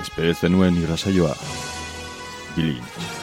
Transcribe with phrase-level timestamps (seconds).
[0.00, 1.36] Espere zenuen irrasaioa.
[2.56, 3.17] Bilintz.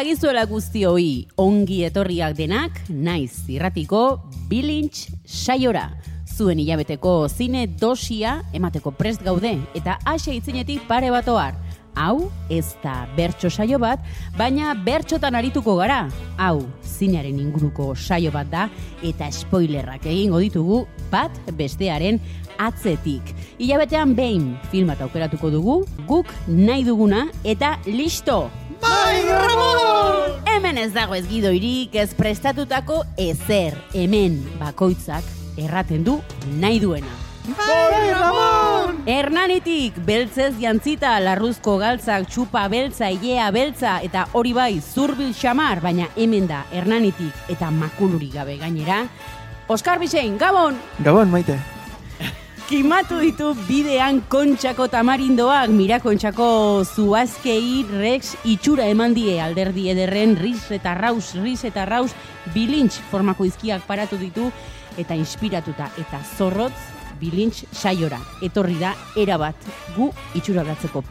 [0.00, 5.90] Gabon dagizuela guztioi, ongi etorriak denak, naiz irratiko bilintx saiora.
[6.24, 11.58] Zuen hilabeteko zine dosia emateko prest gaude, eta ase itzinetik pare bat ohar.
[12.00, 14.00] Hau, ez da bertso saio bat,
[14.38, 16.06] baina bertxotan arituko gara.
[16.38, 18.70] Hau, zinearen inguruko saio bat da,
[19.04, 22.22] eta spoilerrak egingo ditugu bat bestearen
[22.56, 23.34] atzetik.
[23.60, 28.46] Hilabetean behin filmat aukeratuko dugu, guk nahi duguna, eta listo!
[28.80, 29.89] Bai, Ramon!
[30.80, 35.26] Ez dago ez gidoirik, ez prestatutako ezer, hemen bakoitzak
[35.60, 36.14] erraten du
[36.56, 37.10] nahi duena.
[37.58, 39.02] Bai, Ramon!
[39.04, 46.08] Hernanitik, beltzez jantzita, larruzko galtzak, txupa beltza, ilea beltza, eta hori bai, zurbil xamar, baina
[46.16, 49.02] hemen da, Hernanitik eta makuluri gabe gainera.
[49.68, 50.80] Oskar Bisein, Gabon!
[51.04, 51.58] Gabon, maite.
[52.70, 60.68] Kimatu ditu bidean kontxako tamarindoak, mira kontxako zuazkei rex itxura eman die alderdi ederren ris
[60.70, 62.14] eta raus, ris eta raus,
[62.54, 64.46] bilintx formako izkiak paratu ditu,
[65.02, 66.78] eta inspiratuta eta zorrotz
[67.18, 68.22] bilintx saiora.
[68.38, 69.66] Etorri da, erabat,
[69.98, 70.62] gu itxura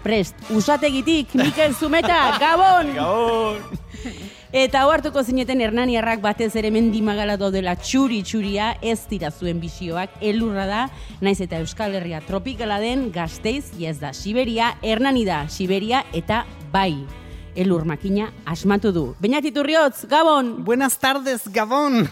[0.02, 0.36] prest.
[0.56, 2.96] Usategitik, Mikel Zumeta, Gabon!
[2.96, 4.39] Gabon!
[4.50, 10.66] Eta ohartuko zineten Hernaniarrak batez ere mendimagala dela txuri txuria ez dira zuen bisioak elurra
[10.66, 10.80] da,
[11.22, 17.06] naiz eta Euskal Herria tropikala den Gasteiz, ez da Siberia, Hernani da Siberia eta bai.
[17.56, 19.04] Elur makina asmatu du.
[19.22, 20.64] Beñat Iturriotz, Gabon!
[20.66, 22.08] Buenas tardes, Gabon!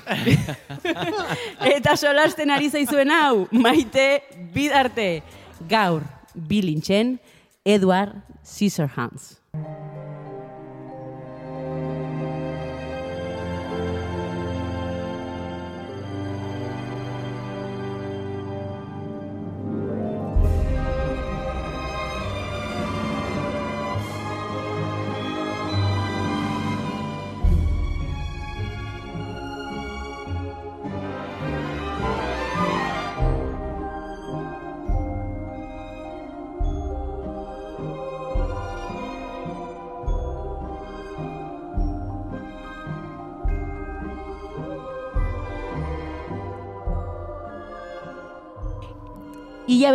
[1.78, 4.24] Eta solasten ari zaizuen hau, maite
[4.54, 5.24] bidarte.
[5.70, 6.04] Gaur,
[6.36, 7.18] bilintzen,
[7.66, 9.38] Edward Scissorhands.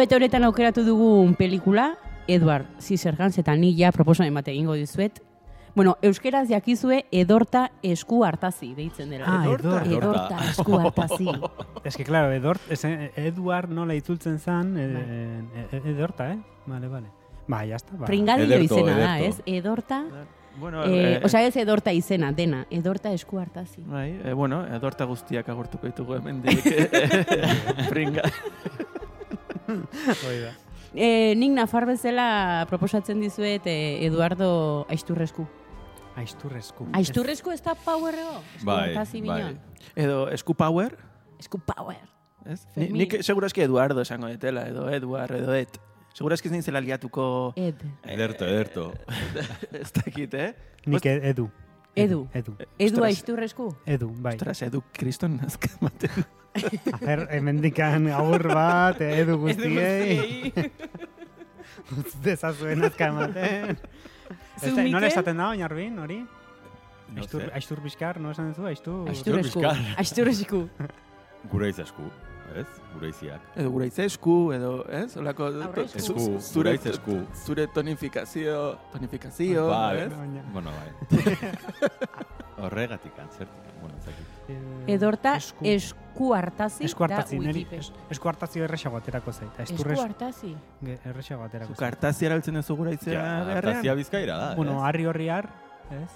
[0.03, 1.93] Ilabete honetan aukeratu dugun pelikula,
[2.27, 5.21] Edward Scissorhands eta ni ja proposamen bat egingo dizuet.
[5.77, 9.29] Bueno, euskeraz jakizue edorta esku hartazi, deitzen dela.
[9.31, 9.85] Ah, edorta.
[9.87, 11.29] Edorta esku hartazi.
[11.85, 16.39] Es que, claro, Edort, es, Eduard nola itzultzen zan, eh, eh, Edorta, eh?
[16.67, 17.07] Vale, vale.
[17.47, 17.95] Ba, ya está.
[17.97, 18.07] Ba.
[18.07, 19.37] Pringadillo izena da, ez?
[19.47, 20.03] Edorta,
[20.59, 23.83] Bueno, eh, eh, osea ez edorta izena, dena, edorta esku hartazi.
[23.87, 26.43] bai, eh, bueno, edorta guztiak agurtuko ditugu hemen
[27.89, 28.27] Pringa.
[30.27, 30.53] Hoi da.
[30.93, 35.47] Eh, nik nafar bezala proposatzen dizuet eh, Eduardo Aisturresku.
[36.21, 36.85] Aisturresku.
[36.93, 38.43] Aisturresku ez da powerrego?
[38.59, 38.93] Esku Bai,
[39.25, 39.57] bai.
[39.97, 40.99] Edo Esku Power,
[41.41, 41.97] Esku power.
[42.45, 42.67] ez?
[42.77, 45.81] Ni, nik seguro eski Eduardo esango detela, edo Eduard, edo Et.
[46.13, 47.55] Seguro eski zela liatuko...
[47.57, 47.81] Ed.
[48.05, 48.93] Ederto, ederto.
[49.73, 50.55] ez dakit, eh?
[50.85, 51.49] Nik e- Edu.
[51.97, 52.29] Edu.
[52.35, 52.57] Edu.
[52.79, 53.09] Edu Ostras.
[53.09, 53.75] Aisturresku?
[53.87, 54.37] Edu, bai.
[54.37, 55.73] Ostras, Edu kriston nazka
[56.55, 56.93] ematen.
[56.95, 60.53] A ber, hemendikan agur bat, Edu guztiei.
[62.25, 63.77] Dezazuen azka ematen.
[64.61, 66.21] Zu, Ez da- Nola esaten da, oinarbin, hori?
[67.13, 67.51] No Aistur, sé.
[67.59, 68.65] aistur bizkar, no esan duzu?
[68.71, 69.09] Aistur...
[69.13, 69.61] Aisturresku.
[69.61, 69.81] Bizkar.
[70.01, 70.61] Aisturresku.
[71.53, 72.07] Guraiz esku,
[72.57, 72.67] ez?
[72.95, 73.49] Guraiziak.
[73.59, 75.17] Edo guraitze esku, edo, ez?
[75.21, 75.49] Olako...
[75.85, 77.19] Esku, zure, esku.
[77.45, 80.13] zure tonifikazio, tonifikazio, Bai, ez?
[80.55, 81.51] Bueno, bai.
[82.63, 83.75] Horregatik, antzertik.
[83.83, 83.97] Bueno.
[84.07, 84.32] Eh,
[84.87, 85.65] Edorta esku.
[85.65, 89.51] esku hartazi Esku hartazi, da neri, es- esku hartazi erresago aterako zait.
[89.61, 90.57] Esku Aisturres hartazi.
[90.81, 91.89] ge- erresago aterako Zuk zait.
[91.95, 93.57] hartazi eraltzen duzu guraitzea Ja, beharrean?
[93.57, 94.85] hartazia bizkaira da, Bueno, ez?
[94.85, 95.49] harri horri har,
[95.91, 96.11] ez?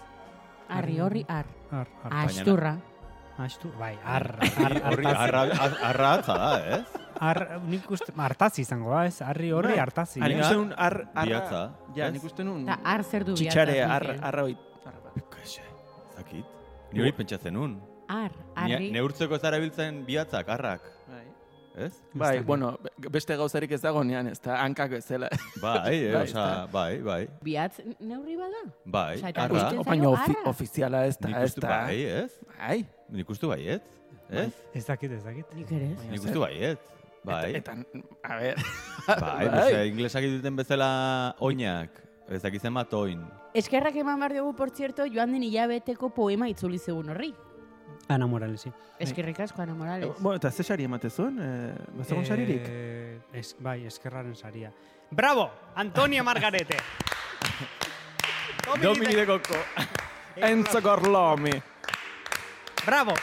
[0.68, 1.46] Arri horri ar.
[1.70, 2.76] Ar, ar, Asturra.
[3.38, 5.60] Astu, bai, ar, ar, Horri hartazi.
[5.60, 6.84] arra- arra atza da, ez?
[7.20, 9.20] Ar, nik uste, hartazi izango da, ez?
[9.22, 9.78] Harri horri Bai.
[9.78, 10.20] hartazi.
[10.20, 10.40] Nik eh?
[10.40, 11.24] uste un ar, arra...
[11.26, 12.12] Bihatza, Ja, ez?
[12.14, 12.62] nik uste un...
[12.62, 14.56] Eta ar zer du Txitxare, bihatzaz, ar, arra hoi...
[14.86, 15.22] arra bat.
[15.30, 15.62] Kaixe,
[18.08, 18.14] ez.
[18.14, 18.90] Ar, ar Argi.
[18.94, 20.80] neurtzeko ez dara biltzen bihatzak, arrak.
[21.08, 21.24] Bai.
[21.76, 21.92] Ez?
[22.14, 25.28] Bai, bueno, be- beste gauzarik ez dago nean, ez da hankak bezala.
[25.60, 26.66] Bai, eh, Bai, ezta.
[26.72, 27.28] bai, bai.
[27.42, 28.62] Biatz neurri bada?
[28.84, 29.66] Bai, eta arra.
[29.84, 31.68] Baina ofi ofiziala ez da, Nik ez da.
[31.68, 32.30] bai, ez?
[32.58, 32.78] Bai.
[33.10, 33.82] Nik uste baiet,
[34.30, 34.48] ez?
[34.74, 35.52] Ez dakit, ez dakit.
[35.54, 36.04] Nik ere ez.
[36.10, 36.80] Nik uste baiet.
[37.26, 38.56] Bai, Eta, eta, a ver.
[39.20, 41.90] bai, osea, inglesak duten bezala oinak.
[42.30, 43.20] Ez dakitzen bat oin.
[43.54, 47.34] Eskerrak eman behar dugu, por cierto, joan den hilabeteko poema itzuli zegun horri.
[48.08, 48.70] Ana Moralesi.
[48.98, 50.08] Eskerrik asko, Ana Morales.
[50.18, 51.38] Bueno, eta ze sari ematezun?
[51.42, 52.62] Eh, Bazegon saririk?
[52.68, 54.72] Eh, es, bai, eskerraren saria.
[55.10, 56.76] Bravo, Antonio Margarete.
[58.82, 59.54] Domini de Coco.
[60.36, 61.50] Enzo Gorlomi.
[62.84, 63.14] Bravo.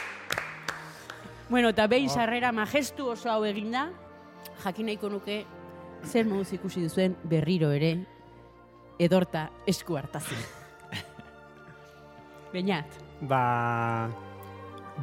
[1.48, 3.90] Bueno, eta behin sarrera majestu oso hau eginda,
[4.64, 5.44] jakin nahiko nuke
[6.04, 7.98] zer moduz ikusi duzuen berriro ere
[8.98, 10.36] edorta esku hartazi.
[12.52, 14.10] Beñat, Ba,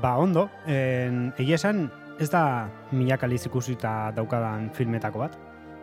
[0.01, 1.89] ba ondo, en, egia esan
[2.21, 5.38] ez da milaka aldiz ikusita daukadan filmetako bat.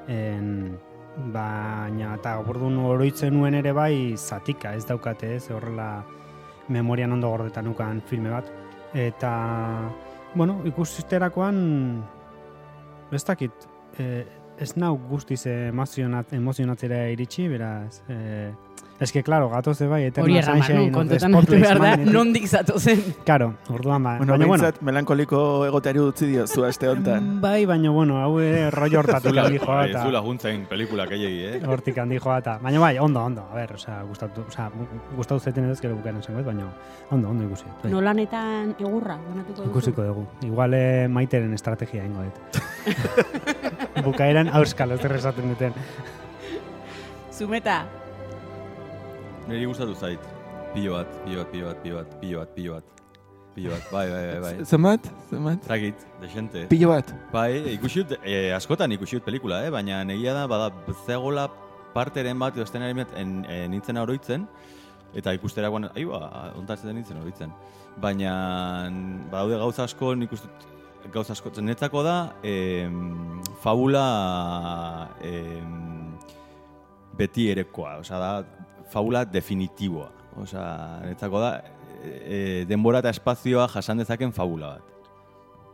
[0.09, 0.79] En,
[1.35, 6.05] baina eta orduan oroitzen nuen ere bai zatika, ez daukate ez, horrela
[6.69, 8.51] memorian ondo gordetan nukan filme bat.
[8.95, 9.33] Eta,
[10.35, 11.59] bueno, ikusterakoan,
[13.13, 13.69] ez dakit,
[13.99, 14.25] eh,
[14.59, 18.53] ez nau guztiz emozionat, emozionatzera iritsi, beraz, eh,
[19.01, 21.79] Ez que, claro, gatoze bai, Eternal hori errama, Sunshine nun, of the kontutan hartu behar
[21.79, 23.03] da, nondik zatozen.
[23.25, 24.17] Claro, orduan ba.
[24.19, 27.41] Bueno, baina, bueno, behintzat melankoliko egoteari utzi dio zu aste honetan.
[27.41, 31.61] bai, baina, bueno, hau ere rollo handi joa bai, eta zula juntzen pelikulak eiei, eh?
[31.65, 32.59] hortik handi joa eta.
[32.61, 36.21] Baina bai, ondo, ondo, a ber, osea, gustatu, osea, gu- gustatu zaiten edo gero bukaren
[36.23, 36.67] zengoet, baina
[37.11, 37.65] ondo, ondo ikusi.
[37.85, 37.93] Bai.
[37.93, 39.71] Nolanetan egurra, banatuko duzu.
[39.71, 40.27] Ikusiko dugu.
[40.43, 42.63] Igual eh, maiteren estrategia ingo dut.
[44.05, 45.73] Bukaeran auskal, ez esaten duten.
[47.31, 47.85] Zumeta,
[49.49, 50.21] Niri gustatu zait.
[50.75, 52.85] Pilo bat, pilo bat, pilo bat, pilo bat, pilo bat, pilo bat.
[53.55, 54.65] Pilo bat, bai, bai, bai, bai.
[54.71, 55.07] Zemat?
[55.31, 55.65] Zemat?
[55.65, 56.67] Zagit, desente.
[56.69, 57.15] Pilo bat.
[57.33, 59.71] Bai, ikusi dut, eh, askotan ikusi dut pelikula, eh?
[59.73, 60.69] baina negia da, bada,
[61.07, 61.47] zegoela
[61.95, 64.45] parteren bat, edo estenaren bat, en, eh, nintzen oroitzen,
[65.17, 67.57] eta ikusterakoan, ahi ba, ontatzen nintzen oroitzen.
[68.05, 68.37] Baina,
[69.33, 70.69] badaude gauza asko, nik uste dut,
[71.17, 74.05] gauza asko, netzako da, em, fabula
[75.25, 76.13] em,
[77.17, 78.33] beti erekoa, osea da,
[78.91, 80.13] fabula definitiboa.
[80.39, 80.69] Osea,
[81.05, 81.51] netzako da,
[82.05, 84.95] e, denbora eta espazioa jasan dezaken fabula bat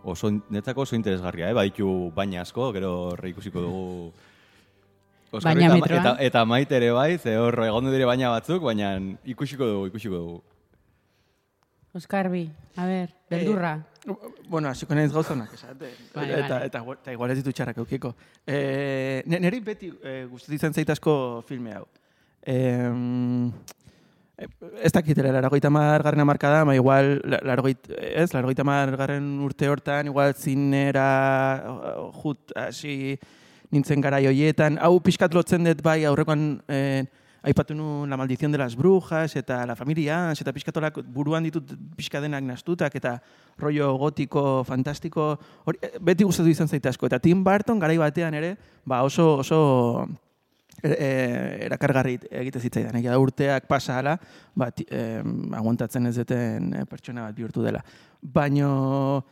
[0.04, 1.56] oso, netzako oso interesgarria, eh?
[1.56, 3.84] Baditu baina asko, gero horre ikusiko dugu...
[5.34, 5.98] Oskar Baina eta, metroa.
[5.98, 8.92] eta, eta maite ere bai, ze hor egon dire baina batzuk, baina
[9.26, 10.36] ikusiko dugu, ikusiko dugu.
[11.94, 12.44] Oskarbi,
[12.76, 13.72] a ber, beldurra.
[14.50, 15.90] Bueno, hasiko naiz gauza honak esate.
[16.14, 16.68] Bai, eta, bai.
[16.68, 18.12] eta, eta, igual ez ditu txarrak eukiko.
[18.46, 21.16] E, neri beti e, gustatzen izan zait asko
[21.48, 21.86] filme hau.
[22.46, 22.56] E,
[24.82, 30.34] ez dakitera, laragoita margarren amarkada, ma igual, la- larogoit, ez, larogoita margarren urte hortan, igual
[30.34, 31.08] zinera
[32.20, 33.18] jut, hasi
[33.70, 34.78] nintzen gara joietan.
[34.82, 37.04] Hau pixkat lotzen dut bai aurrekoan eh,
[37.44, 42.20] aipatu nu La maldición de las brujas eta La familia eta pixkatolak buruan ditut pixka
[42.20, 43.20] denak nastutak eta
[43.58, 47.06] rollo gotiko, fantastiko, hori, eh, beti gustatu izan zaite asko.
[47.06, 50.08] Eta Tim Burton garai batean ere, ba oso, oso
[50.84, 52.96] erakargarri egite zitzaidan.
[53.00, 54.16] Egia da urteak pasa hala,
[54.54, 57.80] ba, ti- em, aguantatzen ez duten eh, pertsona bat bihurtu dela.
[58.20, 59.24] Baino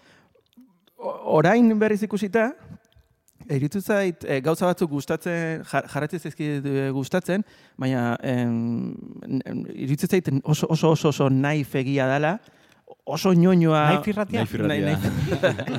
[1.36, 2.52] orain berriz ikusita,
[3.50, 7.42] Eritu zait, e, gauza batzuk gustatzen, jar, jarratzen zaizkit e, gustatzen,
[7.76, 8.92] baina em,
[9.42, 12.36] em, iruditzen zait oso oso oso, oso naif egia dela,
[13.04, 13.80] oso ñoñoa...
[13.96, 14.44] Naif irratia?
[14.44, 14.94] Naif irratia.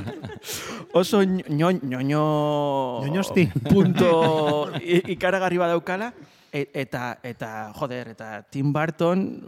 [0.94, 3.02] oso ño, ñoño...
[3.04, 3.48] Ñoñosti.
[3.70, 4.70] Punto
[5.16, 6.14] ikaragarri badaukala,
[6.54, 9.42] e- eta, eta, joder, eta Tim Burton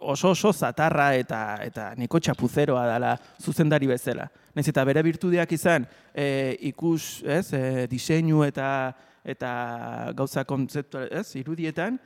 [0.00, 4.26] oso oso zatarra eta, eta niko txapuzeroa dela zuzendari bezala.
[4.54, 8.94] Naiz eta bere virtudeak izan, e, ikus, ez, e, diseinu eta
[9.28, 11.98] eta gauza kontzeptu, ez, irudietan,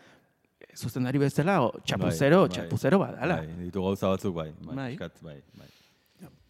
[0.74, 2.56] zuzendari bezala, o, txapuzero, Bai, bai.
[2.56, 3.36] txapuzero badala.
[3.44, 4.50] Bai, ditu gauza batzuk, bai.
[4.58, 4.88] Bai, Bai.
[4.96, 5.68] pixkat, bai, bai.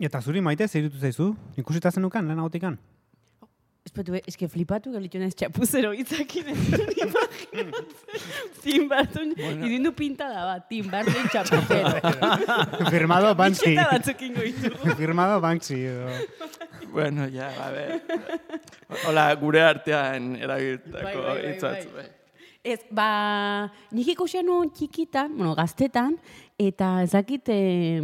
[0.03, 1.29] Eta zuri maite, zer irutu zaizu?
[1.61, 2.75] Ikusita zenukan, lehen agotikan?
[3.87, 8.19] Espetu, eske flipatu gelitu naiz txapuzero hitzakin ez dut imaginatzen.
[8.63, 8.89] Tim
[9.69, 11.93] idindu pinta da bat, Tim txapuzero.
[12.95, 13.73] Firmado Banksy.
[13.73, 14.41] Itxeta batzuk ingo.
[14.99, 15.79] Firmado Banksy.
[15.93, 16.09] Edo.
[16.93, 18.03] Bueno, ja, a ver.
[19.07, 21.87] Hola, gure artean Bai, erabiltako bai, bai, hitzatz.
[21.95, 22.07] bai.
[22.63, 23.07] Ez, ba,
[23.91, 26.15] nik ikusia nuen txikitan, bueno, gaztetan,
[26.59, 27.99] eta ezakit, eh,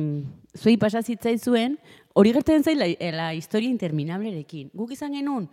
[0.57, 1.79] zuei pasa zitzaizuen,
[2.15, 4.71] hori gertzen zaila la, la historia interminablerekin.
[4.75, 5.49] Guk izan genuen,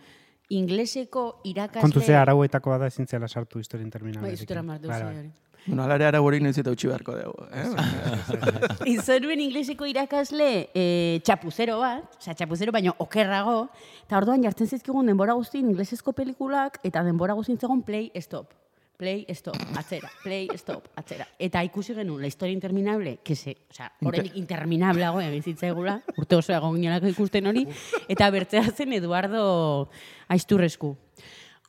[0.50, 1.82] ingleseko irakasle...
[1.82, 4.30] Kontu ze arauetako bada ezin zela sartu historia interminable.
[4.30, 5.32] Bai, zutera martu Vale, hori.
[5.66, 7.48] Bueno, alare ara hori noiz eta utxi beharko dugu.
[7.50, 7.66] Eh?
[8.96, 10.84] Izan nuen ingleseko irakasle e,
[11.26, 13.64] txapuzero bat, osea, txapuzero baino okerrago,
[14.06, 18.54] eta orduan jartzen zizkigun denbora guztien inglesezko pelikulak, eta denbora guztien zegoen play, stop.
[18.98, 21.26] Play, stop, atzera, play, stop, atzera.
[21.38, 26.54] Eta ikusi genuen, la historia interminable, que se, osea, horrenik interminableago egin zitzaigula, urte oso
[26.56, 27.66] egon ginelako ikusten hori,
[28.08, 29.90] eta bertzea zen Eduardo
[30.32, 30.94] Aizturresku.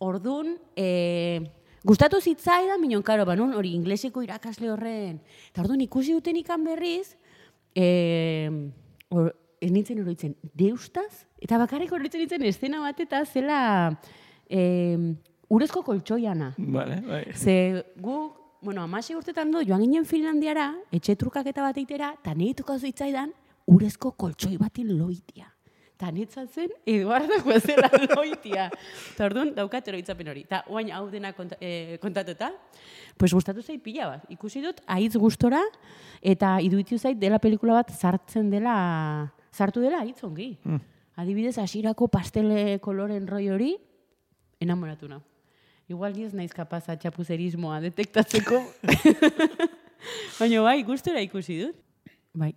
[0.06, 1.50] Ordun, e,
[1.82, 5.18] gustatu zitzaidan, minon, karo, banun, hori ingleseko irakasle horren.
[5.50, 7.16] Eta orduan ikusi duten ikan berriz,
[7.74, 7.90] e,
[9.10, 11.26] or, ez nintzen oroitzen, deustaz?
[11.42, 13.58] Eta bakarrik oroitzen nintzen estena bat eta zela
[14.48, 15.16] e,
[15.48, 16.52] urezko koltsoiana.
[16.58, 17.24] Vale, bai.
[17.34, 18.16] Ze gu,
[18.62, 23.32] bueno, amasei urtetan du, joan ginen Finlandiara, etxe trukaketa bat eitera, eta nahi tukau zitzaidan,
[23.66, 25.52] urezko koltsoi batin loitia.
[25.96, 27.88] Eta nitzat zen, Eduardo zela
[28.18, 28.66] loitia.
[29.14, 30.42] Eta orduan, daukat eroitzapen hori.
[30.44, 32.50] Eta oain hau dena konta, e, kontatuta,
[33.16, 34.26] pues gustatu zait pila bat.
[34.34, 35.62] Ikusi dut, aiz gustora,
[36.20, 38.74] eta iduitiu zait dela pelikula bat sartzen dela,
[39.56, 40.50] sartu dela hitz ongi.
[40.68, 40.84] Mm.
[41.16, 43.72] Adibidez, hasierako pastele koloren roi hori,
[44.60, 45.22] enamoratu nau.
[45.88, 48.58] Igual ni ez naiz kapaza txapuzerismoa detektatzeko.
[50.38, 51.76] Baina bai, gustora ikusi dut.
[52.34, 52.52] Bai.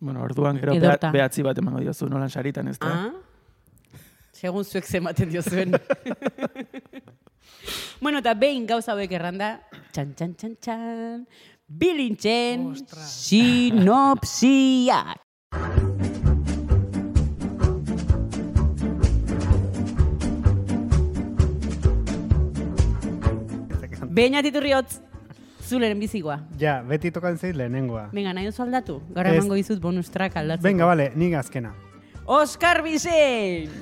[0.00, 1.08] Bueno, orduan gero Edorta.
[1.08, 2.86] beha- behatzi bat emango diozu nolan saritan, ez da?
[2.90, 3.12] Ah?
[4.36, 5.72] Segun zuek zematen diozuen.
[8.02, 9.54] bueno, eta behin gauza hauek erranda,
[9.94, 11.26] txan, txan, txan, txan,
[11.66, 12.74] bilintzen
[13.06, 15.16] sinopsiak.
[24.16, 24.96] Behin atiturriotz,
[25.60, 26.38] zuleren bizigoa.
[26.60, 28.06] Ja, beti tokan zeit lehenengoa.
[28.16, 28.94] Venga, nahi duzu aldatu?
[29.12, 30.64] Gara emango dizut bonus track aldatzeko.
[30.64, 31.74] Venga, bale, nik azkena.
[32.24, 33.74] Oskar Bizen!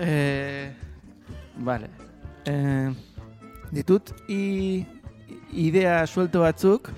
[0.00, 0.72] Eh,
[1.60, 1.90] vale.
[2.48, 2.88] Eh,
[3.70, 4.84] ditut i,
[5.52, 6.90] idea suelto batzuk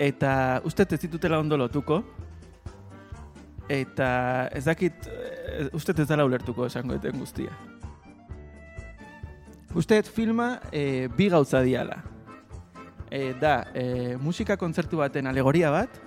[0.00, 0.32] eta
[0.64, 2.00] uste ez ditutela ondo lotuko
[3.68, 4.08] eta
[4.56, 7.52] ez dakit eh, uste ez dela ulertuko esango eten guztia.
[9.76, 11.98] Uste filma eh, bi gauza diala.
[13.10, 16.00] Eh, da, eh, musika kontzertu baten alegoria bat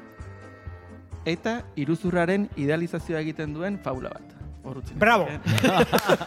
[1.30, 4.34] eta iruzurraren idealizazioa egiten duen faula bat.
[4.64, 4.98] Horrutzen.
[4.98, 5.30] Bravo!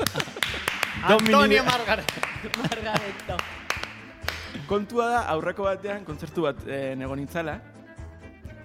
[1.02, 2.14] Antonio Margaret.
[2.62, 3.42] Margareto.
[4.70, 7.58] Kontua da, aurreko batean, kontzertu bat eh, nego nintzala.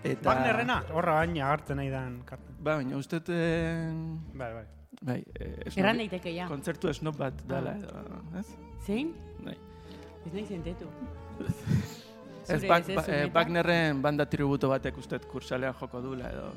[0.03, 0.21] Eta...
[0.29, 0.83] Wagnerrena?
[0.93, 2.21] Horra baina agartzen nahi dan.
[2.29, 3.25] Ba, baina uste...
[3.25, 4.67] Bai, bai.
[5.01, 6.47] Bai, eh, esnob- Erran daiteke ja.
[6.47, 8.47] Kontzertu esnop bat dala, edo, ez?
[8.85, 9.13] Zein?
[9.43, 9.57] Bai.
[10.25, 10.87] Ez nahi zentetu.
[12.47, 16.51] Ez, bak, ba, eh, Wagnerren banda tributo batek uste kursalean joko dula, edo...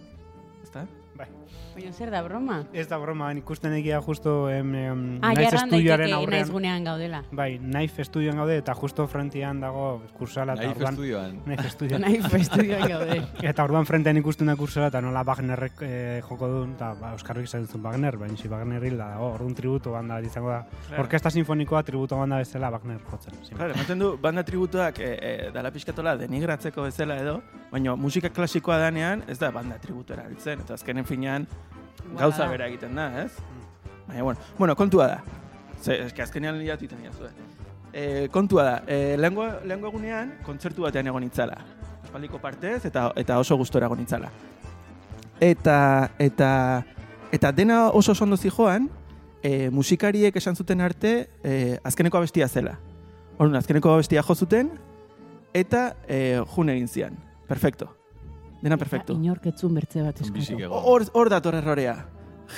[0.63, 0.87] Ezta?
[1.17, 1.27] Bai.
[1.75, 2.65] Baina zer da broma?
[2.73, 6.41] Ez da broma, ikusten egia justo em, em, Ah, Naiz estudioaren aurrean.
[6.43, 7.23] naiz gunean gaudela.
[7.31, 10.95] Bai, Knife estudioan gaude eta justo frontian dago kursala Naif orduan...
[10.95, 11.37] estudioan.
[11.45, 12.03] Knife estudioan.
[12.03, 13.23] Naif estudioan gaude.
[13.51, 17.45] Eta orduan frentean ikusten da kursala eta nola Wagnerrek eh, joko duen, eta ba, Euskarbik
[17.47, 20.65] esaten zuen Wagner, baina si Wagner hilda dago, orduan tributo banda bat izango da.
[20.89, 21.03] Claro.
[21.05, 23.39] Orkesta sinfonikoa tributo banda bezala Wagner jotzen.
[23.57, 27.39] Claro, ematen du banda tributuak e, e, dala pixkatola denigratzeko bezala edo,
[27.71, 31.47] baina musika klasikoa danean ez da banda tributu erabiltzen, eta azkenen finean
[32.19, 33.33] gauza bera egiten da, ez?
[34.07, 35.23] Baina, bueno, bueno kontua da.
[35.81, 36.99] Ze, eske azkenean liatu iten.
[37.93, 41.59] E, kontua da, e, lehengo, lehengo egunean kontzertu batean egon itzala.
[42.05, 44.31] Espaldiko partez eta, eta oso gustora egon itzala.
[45.41, 46.83] Eta, eta,
[47.33, 48.91] eta dena oso oso ondo zijoan,
[49.43, 52.79] e, musikariek esan zuten arte e, azkeneko abestia zela.
[53.39, 54.75] Orduan, azkeneko abestia jo zuten,
[55.55, 57.17] eta e, jun egin zian.
[57.49, 58.00] Perfecto.
[58.61, 59.17] Dena perfecto.
[59.17, 60.59] Inorketzun bertze bat eskatu.
[60.69, 61.95] Hor, hor dator errorea.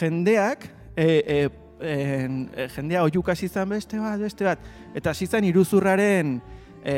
[0.01, 0.67] Jendeak,
[0.97, 1.37] e, e,
[1.83, 4.67] en, e, jendea oiuk hasi izan beste bat, beste bat.
[4.99, 6.37] Eta hasi zen iruzurraren
[6.83, 6.97] e,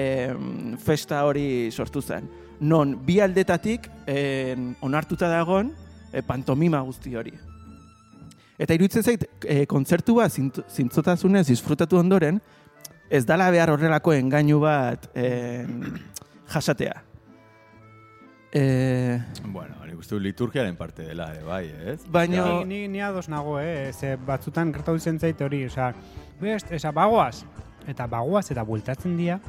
[0.80, 2.30] festa hori sortu zen.
[2.64, 5.72] Non, bi aldetatik en, onartuta dagon
[6.12, 7.34] e, pantomima guzti hori.
[8.56, 12.38] Eta iruditzen zait, e, kontzertua zint, zintzotasunez disfrutatu ondoren,
[13.10, 15.98] ez dala behar horrelako engainu bat en,
[16.54, 17.02] jasatea.
[18.54, 21.98] E, Bueno, nik uste liturgiaren parte dela, ere, bai, ez?
[22.06, 22.44] baina...
[22.62, 23.90] Ni, ni, ni ados nago, eh?
[23.92, 25.88] Ze batzutan gertatu zen zait hori, osea,
[26.40, 27.42] best, esa, bagoaz,
[27.90, 29.40] eta bagoaz eta bueltatzen dira,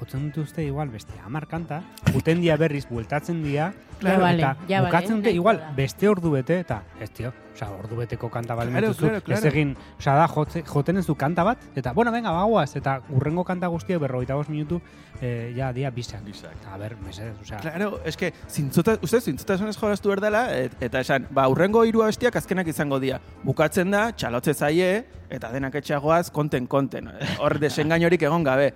[0.00, 4.56] jotzen dut uste igual beste hamar kanta, guten dia berriz bueltatzen dira, Ja, vale, eta
[4.64, 5.72] ja, vale, bukatzen dute nahiko igual da.
[5.76, 9.38] beste ordu bete, eta ez tio, osea, ordu beteko kanta bale Claro, claro, claro.
[9.38, 12.94] ez egin, osea, da, jotze, joten ez du kanta bat, eta, bueno, venga, bagoaz, eta
[13.10, 14.80] urrengo kanta guztiak berrogeita bost minutu,
[15.20, 16.22] eh, ja, dia bisak.
[16.24, 16.54] Bisak.
[16.62, 21.00] Eta, a ber, mesedez, osea, Claro, eske, zintzota, uste, zintzotasunez jolastu behar dela, et, eta
[21.04, 23.20] esan, ba, urrengo hiru abestiak azkenak izango dira.
[23.44, 27.12] Bukatzen da, txalotze zaie, eta denak etxagoaz, konten, konten.
[27.38, 28.72] Hor desengainorik egon gabe.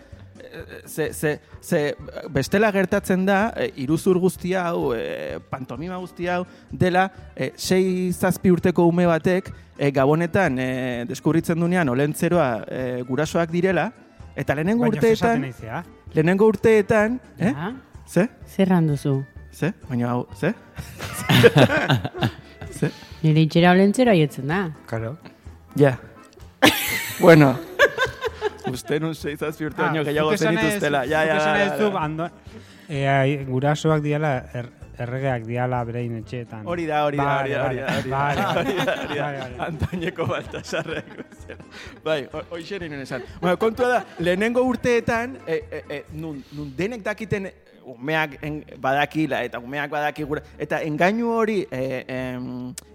[0.87, 1.97] Ze, ze, ze
[2.31, 8.51] bestela gertatzen da, e, iruzur guzti hau, e, pantomima guzti hau, dela, e, sei zazpi
[8.51, 10.69] urteko ume batek, e, gabonetan e,
[11.09, 13.91] deskubritzen dunean olentzeroa e, gurasoak direla,
[14.37, 15.85] eta lehenengo Baina urteetan, naizea.
[16.15, 17.53] lehenengo urteetan, eh?
[17.53, 17.73] Ja?
[18.07, 18.29] Ze?
[18.57, 19.23] Zerran duzu?
[19.55, 19.73] Ze?
[19.89, 20.53] Baina hau, ze?
[22.79, 22.91] ze?
[23.23, 24.65] Nire itxera olentzero aietzen da.
[24.87, 25.17] Claro.
[25.77, 25.97] Ja.
[27.21, 27.55] bueno.
[28.71, 31.05] Uste nun sei zazpi urte baino gehiago zenituztela.
[31.05, 32.31] Ja, ja, ja,
[32.89, 34.69] e, ai, gurasoak diala, er,
[35.01, 36.67] erregeak diala berein etxeetan.
[36.71, 39.67] Hori da, hori da, hori da, hori da, hori da, hori da.
[39.67, 41.13] Antoñeko Baltasarrek.
[42.05, 43.25] Bai, ho- hoxe ninen esan.
[43.41, 47.51] Bueno, kontua da, lehenengo urteetan, e, e, e, nun, nun denek dakiten
[47.85, 52.47] umeak en, badakila eta umeak badaki gura, eta engainu hori e, em,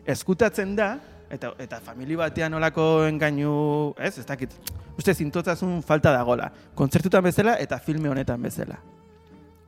[0.09, 0.93] eskutatzen da,
[1.29, 3.53] eta, eta famili batean olako engainu,
[3.97, 4.53] ez, ez dakit,
[4.97, 6.49] uste zintotzasun falta dagola.
[6.75, 8.79] Kontzertutan bezala eta filme honetan bezala.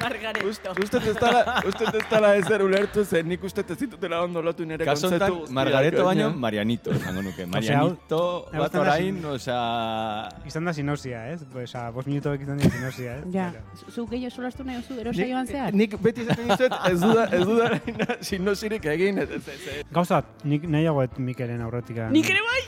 [0.00, 0.44] Margaret.
[0.44, 4.84] Uste ez dela, uste ez ezer ulertu zen, nik uste ez ditutela ondo lotu nire
[4.84, 6.30] Kaso kontzeptu honetan, guztiak, Margareto baino.
[6.44, 7.46] Marianito, esango nuke.
[7.46, 8.20] Marianito
[8.56, 9.58] bat orain, osea...
[10.48, 11.40] Izan da sinosia, ez?
[11.52, 13.24] Pues, a, bos minuto izan da sinosia, ez?
[13.34, 13.50] Ja,
[13.90, 15.74] zu gehiago solastu nahi oso ero Nik, saioan zehar?
[15.74, 17.66] nik beti esaten dizuet, ez duda, ez duda,
[18.30, 19.82] sinosirik egin, ez, ez, ez.
[19.92, 22.00] Gauza, nik nahiago et Mikelen aurretik.
[22.12, 22.62] Nik ere bai!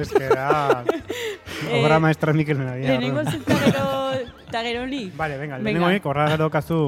[0.00, 0.84] Ez que da...
[1.78, 2.88] Obra maestra Mikelen abia.
[2.88, 5.10] Lehenengo zuk ta gero, ni.
[5.10, 5.64] Vale, venga, Venga.
[5.66, 6.80] lehenengo nik horra gero kazu...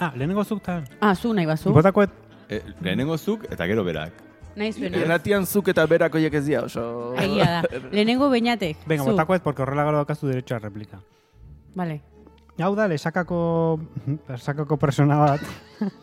[0.00, 0.80] Ah, lehenengo zuk ta...
[1.00, 1.72] Ah, zu nahi bazu.
[1.72, 2.10] Botako et...
[2.48, 4.12] Eh, lehenengo zuk eta gero berak.
[4.56, 4.96] Nahi zuen.
[4.96, 7.14] Irratian zuk eta berak oiek ez dira, oso...
[7.20, 7.80] Egia da.
[7.92, 8.86] Lehenengo beñatek.
[8.88, 9.12] Venga, zu.
[9.12, 11.00] botako et, porque horrela gero kazu derecho a replika.
[11.74, 12.00] Vale.
[12.58, 13.80] Hau da, lesakako...
[14.32, 15.40] Lesakako persona bat.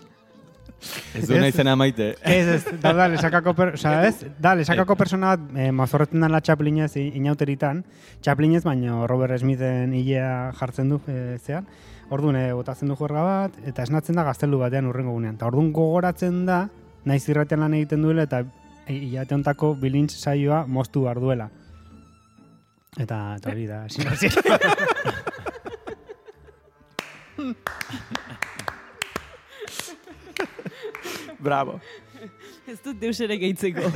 [1.14, 2.14] Ez du nahi zena maite.
[2.24, 6.40] Ez, ez, da, da, lesakako, per, oza, ez, da, lesakako persona bat eh, mazorretzen dela
[6.44, 7.84] txaplinez inauteritan,
[8.24, 11.68] txaplinez, baino Robert Smithen hilea jartzen du e, zean,
[12.10, 15.36] orduan e, botatzen du juerga bat, eta esnatzen da gaztelu batean urrengo gunean.
[15.40, 16.64] Eta orduan gogoratzen da,
[17.10, 18.44] naiz irratean lan egiten duela, eta
[18.86, 21.50] e, hilate hontako bilintz saioa moztu behar duela.
[22.98, 24.32] Eta, eta hori da, sinopsia.
[31.40, 31.80] Bravo.
[32.72, 33.90] Ez dut deus ere gehitzeko.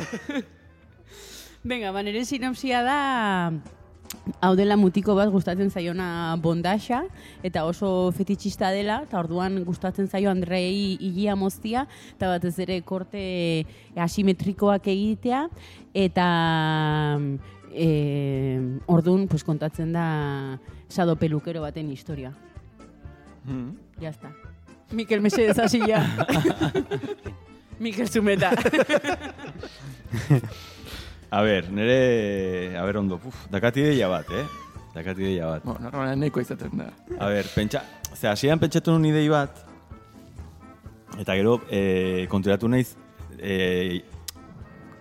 [1.69, 2.99] Venga, ba, nire sinopsia da
[4.43, 7.03] hau dela mutiko bat gustatzen zaiona bondaxa,
[7.45, 13.23] eta oso fetitxista dela, eta orduan gustatzen zaio Andrei higia moztia, eta batez ere korte
[13.95, 15.43] asimetrikoak egitea,
[16.06, 16.27] eta
[17.73, 17.89] e,
[18.88, 20.08] orduan pues, kontatzen da
[20.89, 22.34] sado pelukero baten historia.
[23.45, 23.75] Hmm.
[23.99, 24.52] Ya está.
[24.93, 26.06] Mikel Mesedez hasila.
[27.84, 28.51] Mikel Zumeta.
[31.34, 32.77] A ber, nire...
[32.77, 33.19] A ber, ondo.
[33.25, 34.45] Uf, dakati ideia bat, eh?
[34.93, 35.63] Dakati ideia bat.
[35.65, 36.91] Bueno, normalan nahiko izaten da.
[37.17, 37.82] A ber, pentsa...
[38.13, 39.63] Ze, hasieran pentsatu nun idei bat,
[41.17, 42.91] eta gero, e, konturatu naiz,
[43.39, 44.03] e,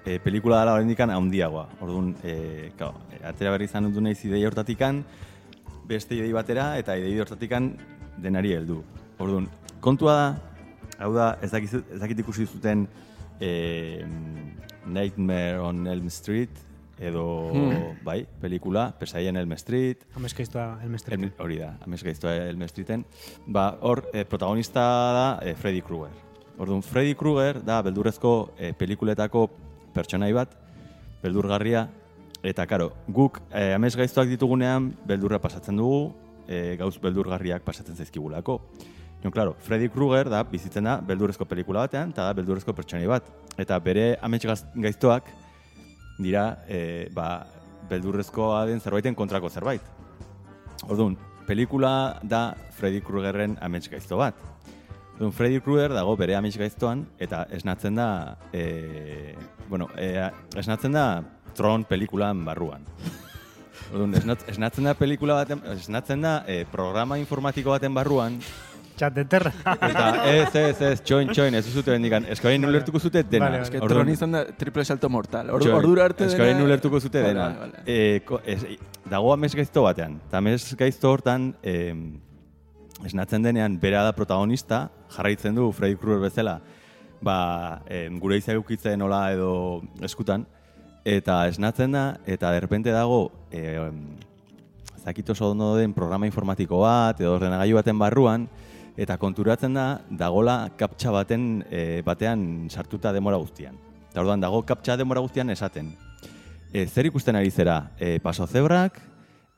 [0.06, 1.66] e, pelikula dela horrendikan handiagoa.
[1.84, 5.02] Orduan, e, kao, atera berri izan dut naiz idei hortatikan,
[5.84, 7.74] beste idei batera, eta idei hortatikan
[8.24, 8.80] denari heldu.
[9.20, 9.50] Orduan,
[9.82, 10.26] kontua da,
[11.02, 12.86] hau da, ez dakit, ez dakit ikusi zuten
[13.42, 14.04] e,
[14.86, 16.50] Nightmare on Elm Street,
[17.02, 17.96] edo, Hmm.
[18.04, 21.22] bai, pelikula, Pesaien Elm Street, Amezkaiztua elmestretu.
[21.24, 23.04] Elm- hori da, amez gaiztoa Elm Streeten.
[23.46, 26.12] Ba, hor, eh, protagonista da eh, Freddy Krueger.
[26.58, 29.48] Orduan, Freddy Krueger da beldurrezko eh, pelikuletako
[29.94, 30.54] pertsonai bat,
[31.22, 31.88] beldurgarria,
[32.42, 36.12] eta karo, guk eh, amez gaiztoak ditugunean beldurra pasatzen dugu,
[36.46, 38.60] eh, gauz beldurgarriak pasatzen zaizkigulako.
[39.22, 43.28] Jo, claro, Freddy Krueger da bizitzen da beldurrezko pelikula batean, eta da beldurrezko pertsonai bat.
[43.60, 45.28] Eta bere amets gaiztoak
[46.18, 47.46] dira, eh, ba,
[47.90, 49.82] beldurrezkoa den zerbaiten kontrako zerbait.
[50.88, 54.34] Orduan, pelikula da Freddy Kruegerren amets gaizto bat.
[55.14, 58.08] Orduan, Freddy Krueger dago bere amets gaiztoan, eta esnatzen da,
[58.52, 59.36] e,
[59.68, 60.16] bueno, e,
[60.56, 61.22] esnatzen da
[61.54, 62.82] Tron pelikulan barruan.
[63.92, 68.40] Orduan, esnat, esnatzen da pelikula baten, esnatzen da e, programa informatiko baten barruan,
[68.96, 69.50] Txat de terra.
[69.88, 73.48] eta ez, ez, ez, txoin, txoin, ez zute bendikan, eskorain ulertuko zute dena.
[73.48, 73.80] Vale, vale.
[73.86, 75.48] Orduan- izan da triple salto mortal.
[75.50, 77.48] Or, Txoin, ordura arte dena- ulertuko zute Vale, dena.
[77.48, 77.82] vale, vale.
[77.86, 78.60] E, ko, ez,
[79.08, 80.20] dago amez gaizto batean.
[80.28, 81.94] Eta amez gaizto hortan, e,
[83.04, 86.60] esnatzen denean, bera da protagonista, jarraitzen du Freddy Krueger bezala,
[87.22, 90.44] ba, e, gure izan eukitzen nola edo eskutan,
[91.04, 93.78] eta esnatzen da, eta derrepente dago, e,
[95.02, 98.44] zakit oso ondo den programa informatiko bat, edo ordenagailu baten barruan,
[98.96, 103.78] eta konturatzen da, dagola kaptxa baten e, batean sartuta demora guztian.
[104.10, 105.94] Eta orduan dago kaptxa denbora guztian esaten.
[106.72, 107.92] E, zer ikusten ari zera?
[107.98, 108.98] E, paso zebrak,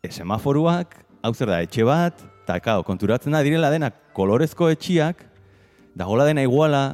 [0.03, 5.25] e, semaforuak, hau zer da, etxe bat, eta kao, konturatzen da direla denak kolorezko etxiak,
[5.99, 6.85] dagola dena iguala,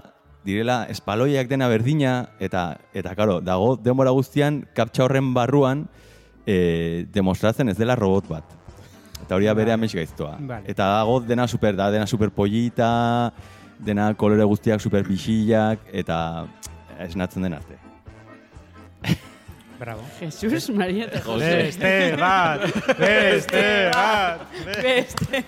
[0.45, 5.85] direla espaloiak dena berdina, eta, eta karo, dago denbora guztian kaptxa horren barruan
[6.47, 8.60] e, demostratzen ez dela robot bat.
[9.31, 10.33] Eta hori da bere amets gaiztoa.
[10.43, 10.67] Vale.
[10.67, 13.31] Eta dago dena super, da dena super pollita,
[13.79, 16.17] dena kolore guztiak super pixillak, eta
[17.05, 17.77] esnatzen den arte.
[19.79, 20.03] Bravo.
[20.41, 21.53] Jesus, Maria eta Jose.
[21.61, 22.65] Beste bat,
[22.99, 23.63] beste
[23.95, 24.43] bat.
[24.83, 25.45] Beste.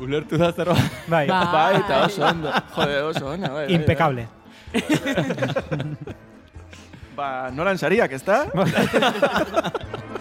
[0.00, 1.04] Ulertu da zerbait?
[1.12, 1.42] Bai, Ba.
[1.52, 2.54] Bai, eta oso ondo.
[2.78, 3.66] Jode, oso ona, bai.
[3.66, 4.24] bai, impecable.
[4.72, 6.16] Bai.
[7.12, 8.46] Ba, nolan sariak, ez da?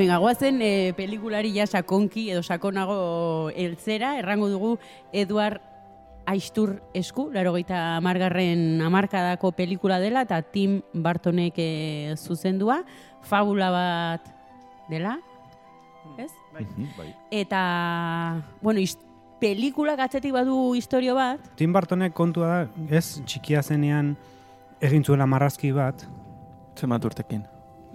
[0.00, 4.70] Venga, guazen e, pelikulari ja sakonki edo sakonago eltzera, errango dugu
[5.12, 5.60] Eduard
[6.24, 11.68] Aistur esku, laro gaita amargarren amarkadako pelikula dela, eta Tim Bartonek e,
[12.16, 12.78] zuzendua,
[13.20, 14.32] fabula bat
[14.88, 15.18] dela,
[16.16, 16.32] ez?
[16.54, 17.10] Mhm, bai.
[17.42, 17.62] Eta,
[18.64, 18.96] bueno, is,
[19.36, 24.14] pelikula gatzetik badu historio bat, Tim Bartonek kontua da, ez txikia zenean
[24.80, 26.08] egin zuela marrazki bat,
[26.80, 27.44] Zemat urtekin.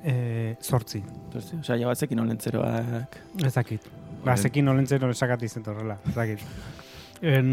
[0.06, 1.02] E, sortzi.
[1.34, 3.18] Zortzi, Osea, jabatzekin olentzeroak.
[3.44, 3.88] Ez dakit.
[4.26, 6.44] Ba, zekin olentzen olesakat izan horrela, ez dakit.
[7.26, 7.50] En,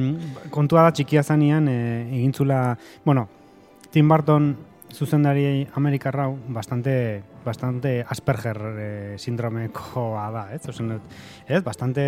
[0.53, 1.79] kontua da txikia zanean, e,
[2.19, 3.27] egin zula, bueno,
[3.93, 4.53] Tim Burton
[4.93, 8.89] zuzendari Amerikarrau bastante, bastante Asperger e,
[9.19, 10.65] sindromekoa da, ez?
[10.69, 10.97] Ozen,
[11.47, 12.05] ez, bastante,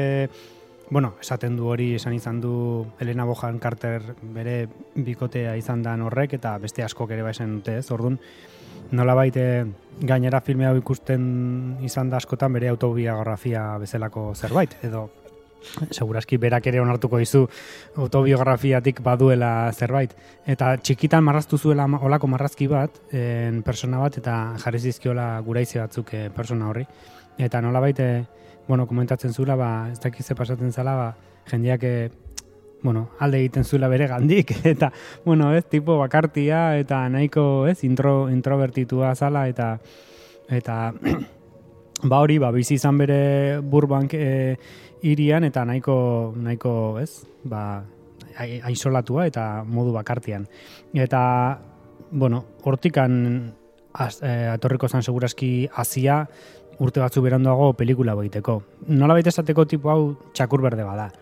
[0.91, 2.55] bueno, esaten du hori esan izan du
[3.01, 7.79] Elena Bohan Carter bere bikotea izan dan horrek, eta beste askok ere ba esan dute,
[7.81, 7.89] ez?
[7.93, 8.19] Orduan,
[8.93, 9.65] nolabait eh,
[10.01, 15.09] gainera filme hau ikusten izan da askotan bere autobiografia bezalako zerbait, edo
[15.91, 17.45] seguraski berak ere onartuko dizu
[17.97, 20.15] autobiografiatik baduela zerbait.
[20.47, 26.15] Eta txikitan marraztu zuela olako marrazki bat, en, persona bat, eta jarri zizkiola guraize batzuk
[26.15, 26.85] eh, persona horri.
[27.39, 28.25] Eta nolabait, eh,
[28.69, 31.09] bueno, komentatzen zuela, ba, ez dakiz ze pasatzen zala, ba,
[31.51, 31.85] jendeak
[32.85, 34.93] bueno, alde egiten zuela bere gandik, eta,
[35.25, 39.79] bueno, ez, tipo bakartia, eta nahiko, ez, intro, introvertitua zala, eta,
[40.53, 40.93] eta,
[42.11, 44.31] ba hori, ba, bizi izan bere Burbank e,
[45.03, 45.97] irian, eta nahiko,
[46.37, 47.65] nahiko, ez, ba,
[48.37, 50.47] ai- aisolatua eta modu bakartian.
[50.93, 51.23] Eta,
[52.11, 53.55] bueno, hortikan
[53.93, 56.27] az, e, atorriko zan seguraski azia
[56.79, 58.61] urte batzu beranduago pelikula egiteko.
[58.89, 61.13] Nola baita esateko tipo hau txakur berde bada.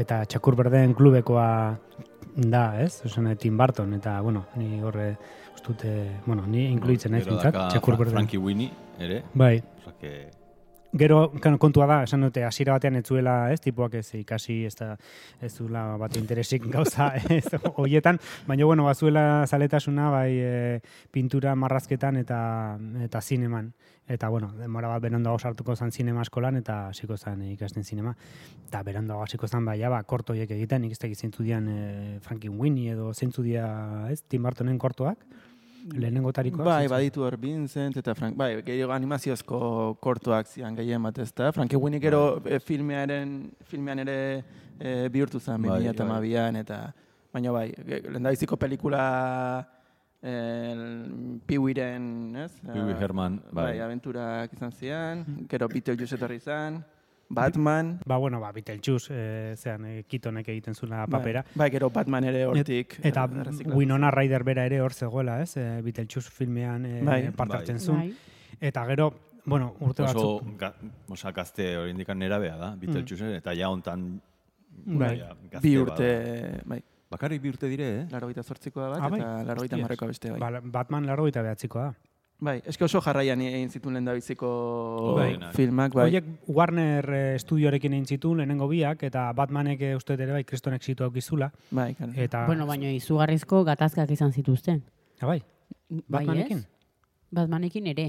[0.00, 1.46] Eta txakur berdeen klubekoa
[2.34, 3.02] da, ez?
[3.04, 5.10] Osan, Tim Burton, eta, bueno, ni horre,
[5.54, 5.92] ustute,
[6.24, 8.22] bueno, ni inkluitzen naiz bintzat, txakur berdeen.
[8.22, 9.24] Frankie Winnie, ere.
[9.34, 10.39] Bai, Osa, que...
[10.90, 11.30] Gero,
[11.62, 14.96] kontua da, esan dute, hasiera batean ez zuela, ez, tipuak ez ikasi, ez da,
[15.38, 17.44] ez zuela bat interesik gauza, ez,
[17.76, 20.80] hoietan, baina, bueno, bazuela zaletasuna, bai, e,
[21.14, 22.40] pintura marrazketan eta
[23.06, 23.70] eta zineman.
[24.10, 28.16] Eta, bueno, denbora bat berandoago sartuko zan zinema eskolan, eta hasiko zan ikasten zinema.
[28.66, 32.18] Eta berandoago hasiko zan, bai, ja, ba, kortoiek egiten, nik ez dakit zeintzu dian e,
[32.26, 33.68] Franklin Winnie edo zeintzu dia,
[34.10, 35.22] ez, Tim Burtonen kortoak,
[35.88, 36.66] lehenengo tarikoak.
[36.66, 39.60] Bai, baditu hor Vincent eta Frank, bai, gehiago animaziozko
[40.02, 41.50] kortuak zian gehien bat ez da.
[41.52, 44.16] Frankie Winnie gero e, filmearen, filmean ere
[44.78, 46.80] e, bihurtu zen Bai, 2008an eta
[47.32, 49.02] baina bai, lehendabiziko pelikula
[50.22, 52.52] el Piwiren, ez?
[52.66, 53.64] Wee Herman, bai.
[53.72, 53.80] bai.
[53.80, 56.82] aventurak izan zian, gero Beetlejuice etorri izan,
[57.32, 61.42] Batman, Ba, bueno, ba, Beetlejuice, e, zean, e, kitonek egiten zula papera.
[61.44, 62.98] Bai, bai, gero Batman ere hortik.
[63.06, 65.56] Eta eh, erreziklatu Winona Ryder bera ere hor zegoela, ez?
[65.56, 67.20] E, Beetlejuice filmean e, Bai.
[67.30, 67.60] parte Bai.
[67.60, 67.98] hartzen zuen.
[68.00, 68.58] bai.
[68.60, 69.12] Eta gero,
[69.44, 70.58] bueno, urte Oso, batzuk.
[70.58, 70.74] ga,
[71.08, 74.20] osa, gazte hori indikan nera beha da, Beetlejuice, eta ja hontan
[74.86, 75.18] Bai.
[75.18, 76.10] ja, gazte Bi urte,
[76.66, 78.06] bai, Bakarrik bi urte dire, eh?
[78.10, 79.18] laro gita zortzikoa bat, Ah, bai.
[79.20, 80.38] eta laro gita marrekoa beste, bai.
[80.40, 81.94] Ba, Batman laro eta behatzikoa da.
[82.40, 84.50] Bai, eske oso jarraian egin zituen lehen biziko
[85.18, 85.34] Bai.
[85.52, 86.06] filmak, bai.
[86.08, 90.72] Horiek Warner e, studioarekin egin zituen lehenengo biak, eta Batmanek e, uste ere bai kriston
[90.74, 91.50] exitu aukizula.
[91.70, 92.12] Bai, claro.
[92.16, 94.82] Eta, Bueno, baina izugarrizko gatazkak izan zituzten.
[95.20, 95.42] Ah, bai,
[95.90, 96.58] Bai, Batmanekin?
[96.58, 96.66] ez?
[97.30, 98.08] Batmanekin ere.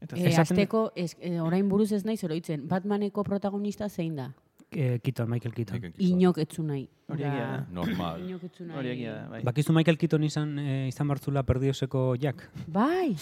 [0.00, 4.30] Eta E, azteko, ez, e, orain buruz ez naiz oroitzen, Batmaneko protagonista zein da?
[4.72, 5.74] Eh, Keaton, Michael Keaton.
[5.80, 6.06] Michael Keaton.
[6.20, 6.84] Inok etzu nahi.
[7.10, 7.66] Hori egia da.
[7.74, 8.20] Normal.
[8.28, 8.78] Inok etzu nahi.
[8.78, 9.40] hori egia da, bai.
[9.42, 12.44] Bakizu Michael Keaton izan, eh, izan bartzula perdioseko Jack.
[12.68, 13.16] Bai,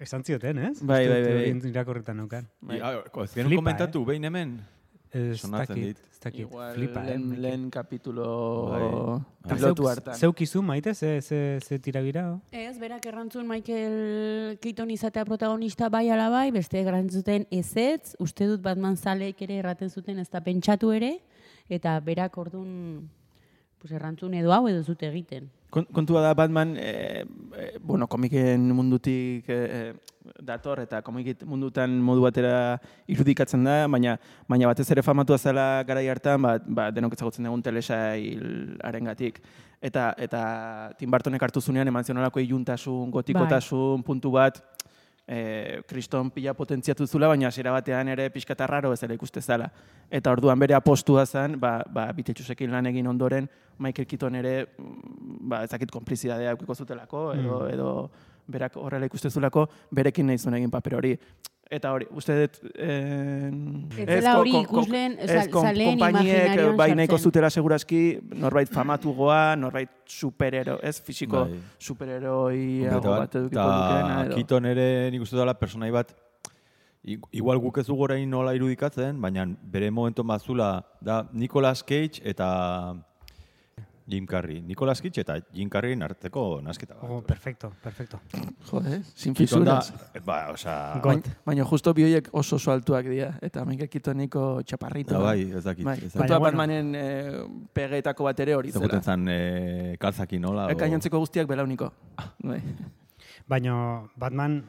[0.00, 0.78] Esan zioten, ez?
[0.80, 1.70] Bai, bai, bai, bai.
[1.70, 2.46] Irakorretan neukan.
[2.64, 2.78] Bai.
[2.80, 4.54] Flipa, komentatu behin hemen.
[5.12, 6.40] Ez dakit, ez dakit.
[6.46, 7.06] Igual Flipa, eh?
[7.08, 8.26] lehen, lehen kapitulo
[8.70, 8.80] Bai.
[9.56, 10.14] pilotu Zeuk- hartan.
[10.14, 12.38] Zeukizu, maite, ze, ze, ze tiragira?
[12.52, 18.62] Ez, berak errantzun Michael Keaton izatea protagonista bai ala bai, beste erantzuten ezetz, uste dut
[18.62, 21.16] Batman zaleek ere erraten zuten ez da pentsatu ere,
[21.68, 23.10] eta berak ordun
[23.82, 25.50] pues, errantzun edo hau edo zute egiten.
[25.70, 27.24] Kon- Kontua da Batman, e,
[27.56, 29.94] e, bueno, komiken mundutik e,
[30.42, 32.78] dator eta komikit mundutan modu batera
[33.08, 34.16] irudikatzen da, baina
[34.48, 39.40] baina batez ere famatua zela garai hartan, ba, ba denok ezagutzen dugun telesailaren gatik.
[39.80, 40.42] Eta, eta
[40.98, 44.60] Tim Burtonek hartu zunean eman zion olako iluntasun, gotikotasun, puntu bat,
[45.30, 49.68] e, kriston pila potentziatu zula, baina hasiera batean ere pixkata raro bezala ikuste zala.
[50.10, 53.46] Eta orduan bere apostua zen, ba, ba bitetxusekin lan egin ondoren,
[53.78, 57.92] Michael Keaton ere, mm, ba, ezakit konplizidadea eukiko zutelako, edo, edo
[58.50, 61.14] berak horrela ikuste zulako, berekin nahi egin paper hori.
[61.70, 62.56] Eta hori, uste dut...
[62.74, 63.50] Eh,
[64.02, 67.30] Ez hori ikusleen, zaleen imaginarioan bai nahiko sartzen.
[67.30, 68.00] zutela segurazki,
[68.42, 71.60] norbait famatugoa, norbait superhero, ez, fisiko Bai.
[71.78, 73.68] superheroiago bat edukiko
[74.00, 74.34] edo.
[74.34, 76.10] Kiton ere nik uste dela personai bat
[77.32, 82.48] Igual guk ez dugu orain nola irudikatzen, baina bere momentu bazula da Nicolas Cage eta
[84.10, 84.60] Jim Carrey.
[84.62, 87.04] Nicolas Cage eta Jim Carreyen arteko nasketa bat.
[87.10, 88.20] Oh, perfecto, perfecto.
[88.70, 89.92] Jode, sin fisuras.
[90.24, 94.62] ba, osea, Go- Baina, baina justo bi horiek oso oso altuak dira, eta Michael Keatoniko
[94.64, 95.14] txaparrito.
[95.14, 95.84] da bai, ez dakit.
[95.84, 96.18] Bai, ez dakit.
[96.18, 96.58] kontua bueno.
[96.58, 98.82] Batmanen eh, pegeetako bat ere hori zela.
[98.82, 100.66] Zeguten zan e, kalzakin nola.
[100.66, 101.92] o- Gainontzeko guztiak belauniko.
[102.42, 102.60] Bai.
[103.48, 104.62] Baina Batman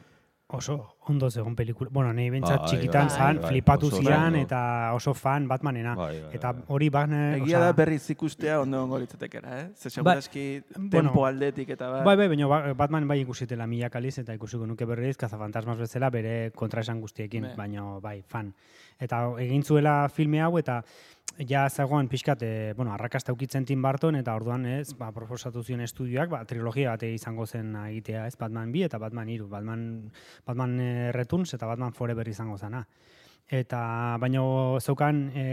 [0.52, 1.90] oso ondo zegoen pelikula.
[1.92, 5.94] Bueno, nahi bentsat Bai, txikitan bai, zan, bai, flipatu zian eta oso fan Batmanena.
[5.98, 6.62] Bai, bai, eta bai.
[6.68, 7.34] hori Batman...
[7.40, 9.68] Egia da berriz ikustea ondo ongo litzatekera, eh?
[9.74, 10.90] Ze segurazki bueno.
[10.90, 12.04] tempo aldetik eta bai.
[12.04, 16.10] Bai, bai, baina ba- Batman bai ikusitela milak aliz eta ikusiko nuke berriz kazafantasmas bezala
[16.10, 17.56] bere kontraesan guztiekin, Bai.
[17.56, 18.54] baina bai, fan.
[19.00, 20.82] Eta egin zuela filme hau eta
[21.38, 25.80] ja zegoen pixkat, e, bueno, arrakasta ukitzen Tim Burton eta orduan ez, ba, proposatu zion
[25.80, 30.10] estudioak, ba, trilogia bat izango zen egitea, ez, Batman bi eta Batman iru, Batman,
[30.46, 32.86] Batman eh, Returns eta Batman Forever izango zana.
[33.48, 35.46] Eta baino zeukan e,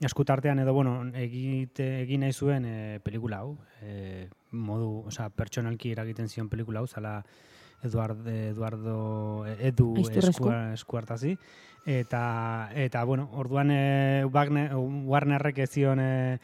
[0.00, 6.28] eskutartean edo bueno, egite egin nahi zuen e, pelikula hau, e, modu, osea, pertsonalki eragiten
[6.28, 7.22] zion pelikula hau, zala
[7.84, 11.36] Eduard, Eduardo Edu eskua, eskuartazi.
[11.88, 16.38] Eta, eta bueno, orduan e, Wagner, Warnerrek ez zion e,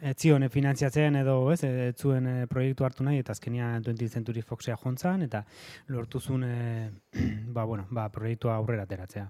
[0.00, 4.16] ez zion e, finantziatzen edo ez, ez zuen e, proiektu hartu nahi, eta azkenia 20th
[4.16, 5.44] Century Foxea jontzan, eta
[5.88, 6.90] lortu zuen, e,
[7.54, 9.28] ba, bueno, ba, proiektua aurrera ateratzea.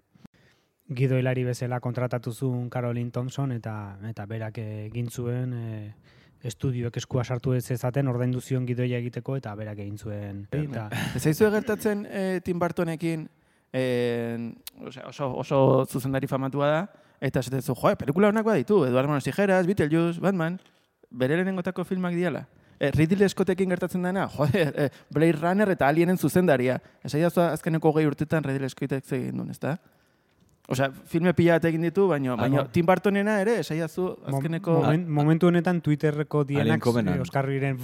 [0.97, 3.75] Gido Hilari bezala kontratatu zuen Caroline Thompson, eta
[4.09, 5.93] eta berak egin zuen e,
[6.45, 11.23] estudioek eskua sartu ez ezaten ordaindu zion gidoia egiteko eta berak egin zuen eta Ez
[11.23, 13.29] zaizu gertatzen eh, Tim Burtonekin
[13.73, 14.53] eh,
[14.87, 16.81] osea, oso, oso zuzendari famatua da,
[17.21, 20.59] eta esaten zu, joe, pelikula honak baditu, Eduardo Manos Tijeras, Beetlejuice, Batman,
[21.11, 22.47] bere lehenengotako filmak diala.
[22.81, 26.81] Eh, Ridley Scottekin gertatzen dena, joder, eh, Blade Runner eta Alienen zuzendaria.
[27.05, 29.77] Ez azkeneko gehi urtetan Ridley Scottek egin duen, ezta?
[30.71, 34.77] Osea, filme pila bat egin ditu, baina, baina Tim Burtonena ere, esaiazu azkeneko...
[34.85, 36.87] Momen- momentu honetan Twitterreko dienak
[37.25, 37.79] Oskarriren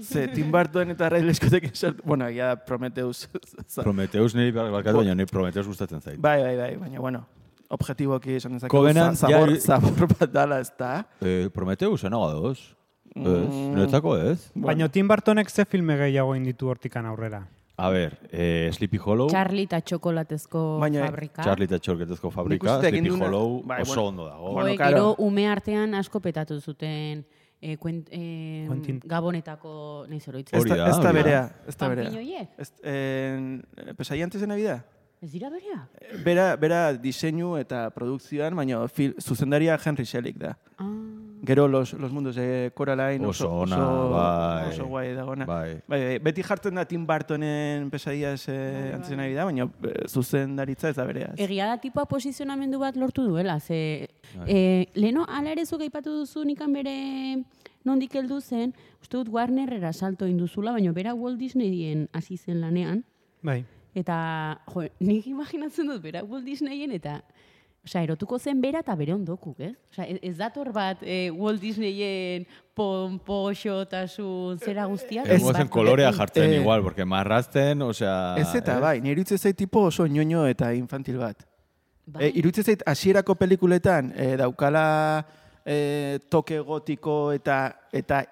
[0.00, 2.02] Ze, Tim Burton eta Ridley Scottekin sartu...
[2.08, 3.26] Bueno, egia da Prometheus.
[3.82, 6.16] Prometheus niri barkatu, baina niri Prometheus gustatzen zait.
[6.20, 7.26] bai, bai, bai, baina, bueno,
[7.68, 11.04] objektiboki esan za- zabor, ja- zabor bat dala, ez da?
[11.20, 12.58] Eh, Prometheus, enago doz.
[13.18, 13.74] Ez, Mm.
[13.74, 14.50] niretzako ez.
[14.54, 17.40] Baina Tim Burtonek ze filme gehiago inditu hortikan aurrera.
[17.80, 21.44] A ber, eh, Sleepy Hollow, Charlie eta txokolatezko Baina, fabrika.
[21.46, 24.08] Charlie eta Txorketezko fabrika, Sleepy duena- Hollow bai, oso bueno.
[24.08, 24.52] ondo dago.
[24.52, 24.96] Bueno, claro.
[24.96, 27.24] gero ume artean asko petatu zuten
[27.60, 29.00] eh, kuent, eh, Quentin.
[29.04, 30.58] gabonetako nahi zoroitzen.
[30.58, 31.12] Hori da, ez da.
[31.12, 32.48] berea, ez da berea.
[32.58, 33.64] Ez, en,
[33.96, 34.84] pesai antes de Navidad?
[35.22, 35.88] Ez dira berea?
[36.24, 40.58] Bera, bera diseinu eta produkzioan, baina fil, zuzendaria Henry Selick da.
[40.78, 41.27] Ah.
[41.44, 44.68] Gero los, los mundos de Coraline oso, Oso ona, oso, bai.
[44.68, 45.44] oso guai dagona.
[45.46, 45.80] Bai.
[45.86, 50.88] Bai, bai, beti jartzen da Tim Burtonen pesadillas eh, antes de Navidad, baina eh, zuzendaritza
[50.90, 51.32] ez da berea.
[51.36, 54.08] Egia da tipoa posizionamendu bat lortu duela, ze...
[54.34, 54.46] Bai.
[54.48, 56.96] Eh, leno, ala ere zuk aipatu duzu nikan bere
[57.84, 63.04] nondik heldu zen, uste dut Warnerrera salto induzula, baina bera Walt Disneyen hasi zen lanean,
[63.42, 63.62] Bai.
[63.94, 67.22] eta, jo, nik imaginatzen dut bera Walt Disneyen, eta
[67.84, 69.74] Osea, erotuko zen bera eta bere ondokuk, ez?
[69.92, 72.44] Osea, ez, ez dator bat eh, Walt Disneyen
[72.76, 75.24] pompoxotasun zera guztia.
[75.24, 78.36] Ez zen kolorea jartzen Eh, igual, porque marrazten, osea...
[78.38, 78.80] Ez eta eh?
[78.80, 81.46] bai, nire zait tipo oso ñoño eta infantil bat.
[82.06, 82.32] Bai.
[82.34, 85.26] E, zait hasierako pelikuletan e, daukala
[85.64, 88.24] e, toke gotiko eta eta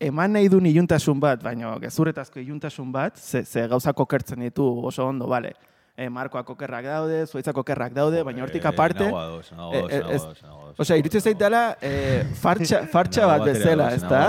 [0.00, 5.06] eman nahi duen iluntasun bat, baina gezurretazko iluntasun bat, ze, ze gauzak okertzen ditu oso
[5.06, 5.54] ondo, bale.
[5.96, 9.04] E, markoak okerrak daude, zuaitzak okerrak daude, baina hortik Eh, aparte...
[9.08, 10.18] eh, eh.
[10.76, 14.20] Osea, iruditzen zait dela e, fartxa, fartxa bat bezala, ez da?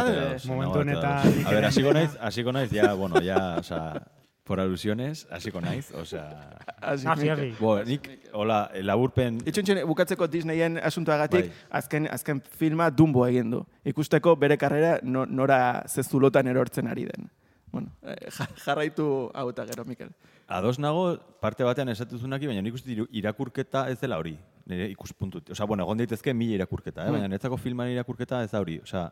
[0.47, 4.01] Momentu honetan A ver, ere- hasiko naiz, hasiko naiz, ya, bueno, ya, o sea,
[4.45, 6.55] por alusiones, hasiko naiz, o sea...
[6.79, 7.51] Hasi, Hasi.
[7.59, 9.41] Bo, nik, hola, laburpen...
[9.43, 11.65] Itxontxen, bukatzeko Disneyen asuntoagatik, Bai.
[11.81, 13.65] azken, azken filma Dumbo egin du.
[13.83, 17.27] Ikusteko bere karrera no, nora zezulotan erortzen ari den.
[17.71, 20.09] Bueno, eh, ja- jarraitu hau eta gero, Mikel.
[20.47, 24.37] Ados nago, parte batean esatuzunaki, baina nik uste irakurketa ez dela hori.
[24.67, 25.49] Nire ikuspuntut.
[25.51, 27.11] Osa, bueno, egon daitezke mila irakurketa, eh?
[27.11, 28.79] baina netzako filman irakurketa ez da hori.
[28.83, 29.11] Osa,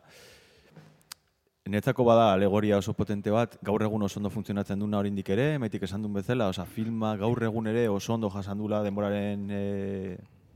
[1.66, 5.82] netzako bada alegoria oso potente bat, gaur egun oso ondo funtzionatzen duna oraindik ere, maitik
[5.82, 9.62] esan duen bezala, osa, filma gaur egun ere oso ondo jasandula denboraren e,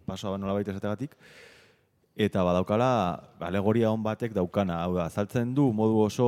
[0.07, 1.17] pasoa nolabait esategatik,
[2.21, 2.89] eta badaukala
[3.49, 6.27] alegoria on batek daukana, hau da, azaltzen du modu oso...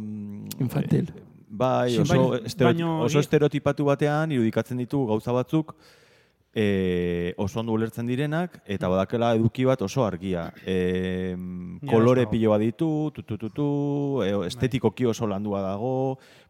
[0.00, 1.10] mm, Infantil.
[1.12, 5.74] eh, bai, oso, baino- estereoti- baino- oso estereotipatu batean irudikatzen ditu gauza batzuk
[6.54, 10.48] e, oso ondo ulertzen direnak, eta badakela eduki bat oso argia.
[10.66, 11.36] E,
[11.88, 13.68] kolore pilo bat ditu, tu, tu, tu, tu,
[14.24, 15.92] e, estetikoki oso landua dago.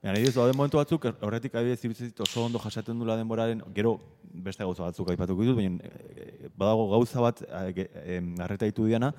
[0.00, 3.98] Baina nahi daude momentu batzuk, horretik adibidez iruditzen dit oso ondo jasaten dula denboraren, gero
[4.22, 9.12] beste gauza batzuk aipatuko ditut, baina e, badago gauza bat e, em, arreta ditu diana,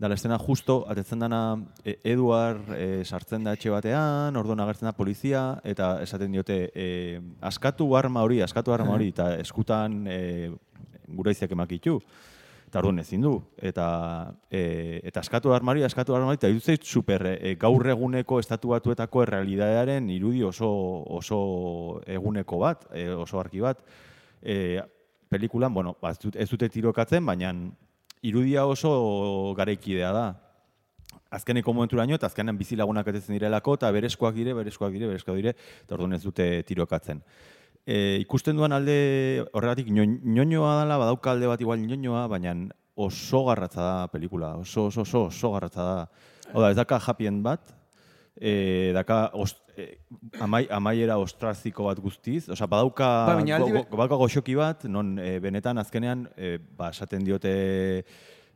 [0.00, 4.88] da la estena justo, atetzen dana e, Eduard e, sartzen da etxe batean, orduan agertzen
[4.88, 6.86] da polizia, eta esaten diote, e,
[7.44, 10.20] askatu arma hori, askatu arma hori, eta eskutan e,
[11.18, 11.98] gura izak emakitu.
[12.70, 13.34] Eta orduan ezin du.
[13.60, 13.90] Eta,
[14.48, 18.40] e, eta askatu arma hori, askatu arma hori, eta iruditzen zait super e, gaur eguneko
[18.40, 20.70] estatu batuetako errealidadearen irudi oso,
[21.20, 21.42] oso
[22.08, 23.84] eguneko bat, e, oso arki bat.
[24.40, 24.80] E,
[25.28, 27.52] pelikulan, bueno, ba, ez dute tirokatzen, baina
[28.22, 30.26] irudia oso garaikidea da.
[31.30, 35.54] Azkeneko momenturaino eta azkenean bizi lagunak atetzen direlako eta bereskoak dire, bereskoak dire, bereskoak dire,
[35.84, 37.22] eta orduan ez dute tirokatzen.
[37.86, 42.54] E, ikusten duan alde horregatik ñoñ- ñoñoa dela, badauka alde bat igual ñoñoa, baina
[42.94, 46.10] oso garratza da pelikula, oso oso oso, oso garratza da.
[46.52, 47.62] Hau da, ez daka happy end bat,
[48.40, 50.00] e, daka ost, e,
[50.40, 54.86] amai, amaiera ostraziko bat guztiz, osea, badauka, Ba, baina aldi go, go, badauka goxoki bat,
[54.88, 57.52] non e, benetan azkenean, e, ba, esaten diote,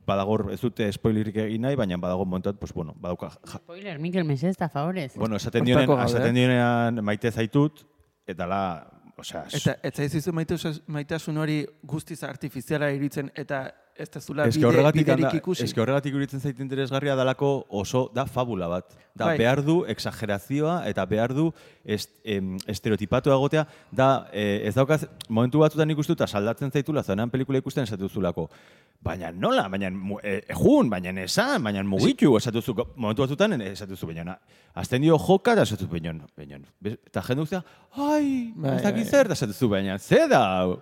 [0.09, 4.25] badagor, ez dute spoilerik egin nahi, baina badago momentuat, pues, bueno, badauka, ja, Spoiler, Mikel
[4.25, 5.13] Meses, eta favorez.
[5.17, 7.85] bueno, esaten dionen, esaten dionean maite zaitut,
[8.27, 8.65] eta la,
[9.21, 14.67] osea, Eta ez zaizu maitasun, maitasun hori guztiz artifiziala iritzen eta ez da zula bide,
[14.67, 15.73] horregatik anda- ikusi.
[15.73, 18.93] que horregatik iruditzen zait interesgarria dalako oso da fabula bat.
[19.15, 19.39] Da Bai.
[19.39, 21.53] behar du exagerazioa eta behar du
[21.85, 27.31] est, em, estereotipatu egotea, da eh, ez daukaz, momentu batzutan ikustu eta saldatzen zaitula, zenean
[27.31, 28.49] pelikula ikusten esatu zulako.
[29.05, 29.91] Baina nola, baina
[30.23, 34.39] eh, ejun, baina esan, baina mugitu, esatu zu, momentu batzutan esatu zu, baina
[34.75, 37.63] azten dio joka eta esatu zu, baina, baina, eta guztia,
[37.97, 39.11] ai, Bai, ez dakit bai.
[39.11, 40.81] zer, eta esatu zu, baina, ze da, hau?"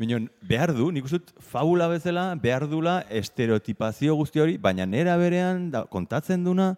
[0.00, 5.66] Minon, behar du, nik uste fabula bezala, behar dula estereotipazio guzti hori, baina nera berean
[5.74, 6.70] da, kontatzen duna,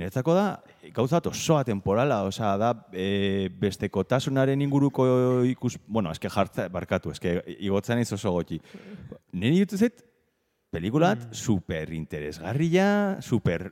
[0.00, 0.46] niretzako da,
[0.96, 5.04] gauza osoa temporala, osea, da e, bestekotasunaren inguruko
[5.50, 5.76] ikus...
[5.84, 8.62] Bueno, eske jartza, barkatu, eske igotzen naiz oso gotxi.
[9.36, 10.00] Niri dut zait,
[10.72, 12.88] pelikulat super interesgarria,
[13.20, 13.68] super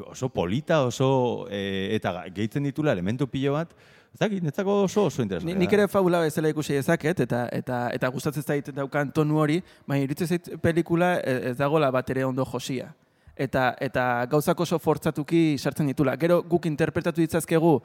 [0.00, 1.46] oso polita, oso...
[1.50, 3.74] E, eta gehitzen ditula elementu pilo bat,
[4.18, 5.58] dakit, netzako oso oso Ni, interesgarria.
[5.58, 10.04] nik ere fabula bezala ikusi dezaket, eta, eta, eta gustatzen zait daukan tonu hori, baina
[10.06, 12.92] iruditzen zait pelikula e- ez dagoela bat ere ondo josia.
[13.36, 16.16] Eta, eta gauzak oso fortzatuki sartzen ditula.
[16.20, 17.78] Gero guk interpretatu ditzazkegu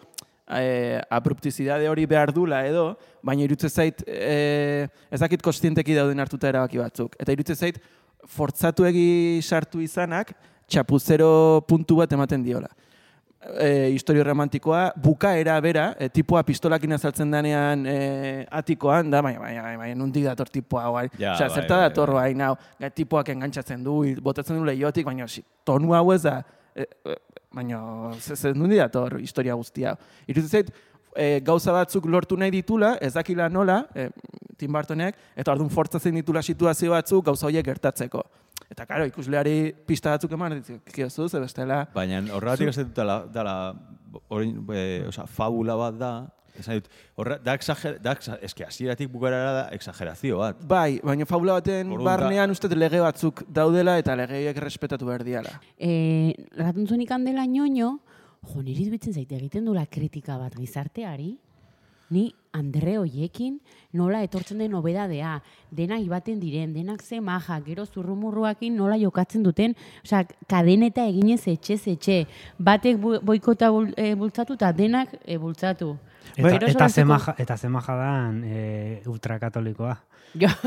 [0.48, 6.52] e, abruptizidade hori behar dula edo, baina iruditzen zait e, ez dakit kostienteki dauden hartuta
[6.52, 7.16] erabaki batzuk.
[7.20, 7.80] Eta iruditzen zait
[8.28, 10.34] fortzatu egi sartu izanak
[10.68, 12.70] txapuzero puntu bat ematen diola
[13.60, 17.98] e, historio romantikoa, bukaera bera, e, tipua pistolakin azaltzen danean e,
[18.52, 21.08] atikoan, da, baina, baina, baina, nundik dator tipua, hau, bai.
[21.18, 22.28] Ja, Osea, bai, zerta bai, dator, bai.
[22.34, 26.42] gai, tipuak engantzatzen du, botatzen du lehiotik, baina, si, tonu hau ez da,
[26.76, 27.18] e, e,
[27.54, 27.82] baina,
[28.20, 29.96] ze nundik dator historia guztia.
[30.28, 30.74] Iruditzen zait,
[31.16, 34.10] e, gauza batzuk lortu nahi ditula, ez dakila nola, e,
[34.58, 38.24] Tim Burtonek, eta orduan fortzatzen ditula situazio batzuk gauza horiek gertatzeko.
[38.72, 40.60] Eta, karo, ikusleari pista batzuk eman,
[40.92, 43.54] kiozu, ze bestela, Baina horregatik ez dut dela, dela
[44.28, 46.12] orain, e, osea, fabula bat da,
[46.58, 46.88] Esan dut,
[47.22, 50.64] horra, da, exager, da eske, hasieratik bukarara da exagerazio bat.
[50.70, 55.54] Bai, baina fabula baten Orduan, barnean uste lege batzuk daudela eta legeiek respetatu behar diala.
[55.78, 57.92] E, ratuntzunik handela ñoño,
[58.48, 61.38] jo, niri zaite egiten dula kritika bat gizarteari,
[62.10, 63.60] ni Andre hoiekin
[63.94, 65.38] nola etortzen den obedadea,
[65.72, 71.80] denak ibaten diren, denak ze maja, gero zurrumurruakin nola jokatzen duten, osea, kadeneta eginez etxe
[71.94, 72.20] etxe,
[72.58, 75.96] batek boikota bul, e, bultzatu eta denak bultzatu.
[76.36, 79.98] Eta, Gero eta, solantzeko- zemaja, eta zemaja dan e, ultrakatolikoa.
[80.38, 80.50] Jo,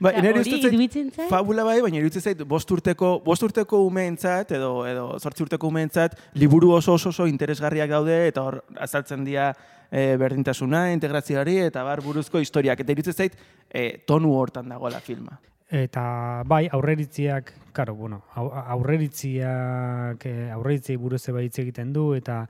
[0.00, 3.84] Bai, Osea, nire hori ustez zait, fabula bai, baina iruditzen zait, bost urteko, bost urteko
[3.86, 9.22] umeentzat, edo, edo zortzi urteko umeentzat, liburu oso oso oso interesgarriak daude, eta hor azaltzen
[9.24, 9.52] dira
[9.90, 12.80] e, berdintasuna, integrazioari, eta bar buruzko historiak.
[12.82, 13.38] Eta iruditzen zait,
[13.70, 15.38] e, tonu hortan dagoela filma.
[15.74, 22.44] Eta bai, aurreritziak, karo, bueno, au- aurreritziak, eh, aurreritziei buruz eba hitz egiten du, eta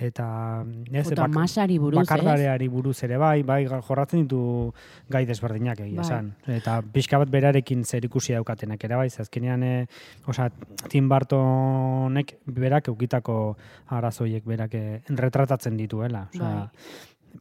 [0.00, 4.72] eta ez, Eta masari buruz, bakardareari buruz ere bai, bai, jorratzen ditu
[5.12, 6.06] gai desberdinak egia Bai.
[6.06, 6.32] esan.
[6.46, 9.86] Eta pixka bat berarekin zer ikusi daukatenak ere bai, ze azkenean, e,
[10.26, 10.48] osea,
[10.88, 13.56] Tim Burtonek berak eukitako
[13.88, 16.30] arazoiek berak eh, retratatzen dituela.
[16.32, 16.70] Osea,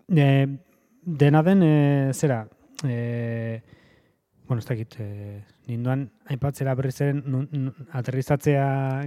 [0.09, 0.47] e,
[1.05, 2.45] dena den, e, zera,
[2.83, 3.61] e,
[4.49, 9.05] bueno, ez dakit, e, ninduan, aipatzera berriz ere, nun- nun- aterrizatzea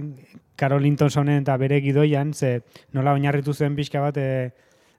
[0.55, 2.61] Carol Lintonsonen eta bere gidoian, ze
[2.93, 4.53] nola oinarritu zen pixka bat, e,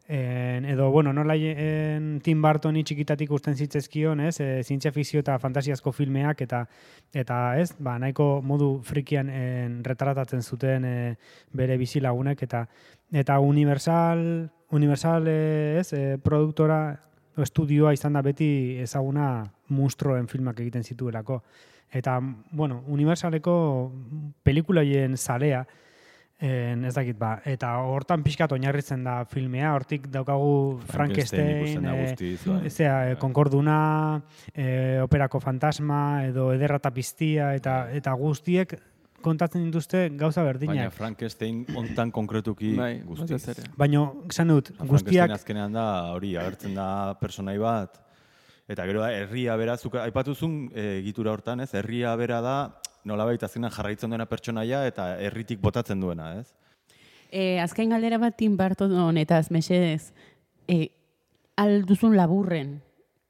[0.06, 5.38] en, edo, bueno, nola en, Tim Burtoni txikitatik usten zitzezkion, ez, e, zientzia fikzio eta
[5.40, 6.66] fantasiazko filmeak, eta,
[7.14, 11.16] eta ez, ba, nahiko modu frikian en, retratatzen zuten e,
[11.52, 12.66] bere bizilagunek, eta
[13.12, 17.00] eta Universal, Universal ez, e, produktora,
[17.42, 21.40] estudioa izan da beti ezaguna monstruoen filmak egiten zituelako.
[21.94, 22.18] Eta,
[22.50, 23.54] bueno, Universaleko
[24.42, 25.64] pelikulaien zalea,
[26.44, 33.12] en, ez dakit ba, eta hortan pixkat oinarritzen da filmea, hortik daukagu Frankenstein Frankenstein, e,
[33.12, 33.78] e, konkorduna,
[34.52, 34.66] e,
[35.04, 38.74] operako fantasma, edo ederra eta piztia, eta, eta guztiek
[39.24, 40.94] kontatzen dituzte gauza Baina berdinak.
[40.94, 43.40] Frankenstein ontan konkretuki Bai, guztiz.
[43.80, 46.88] Baina, esan dut, Frankenstein guztiak, azkenean da, hori, agertzen da
[47.20, 47.98] personai bat,
[48.70, 51.70] eta gero da, herria bera, zuk aipatuzun e, egitura hortan, ez?
[51.76, 52.56] Herria bera da,
[53.08, 56.48] nolabait azkenean jarraitzen duena pertsonaia eta herritik botatzen duena, ez?
[57.34, 60.12] E, azken galdera bat Tim Burton honetaz, mesedez.
[60.70, 60.86] E,
[61.60, 62.78] alduzun laburren.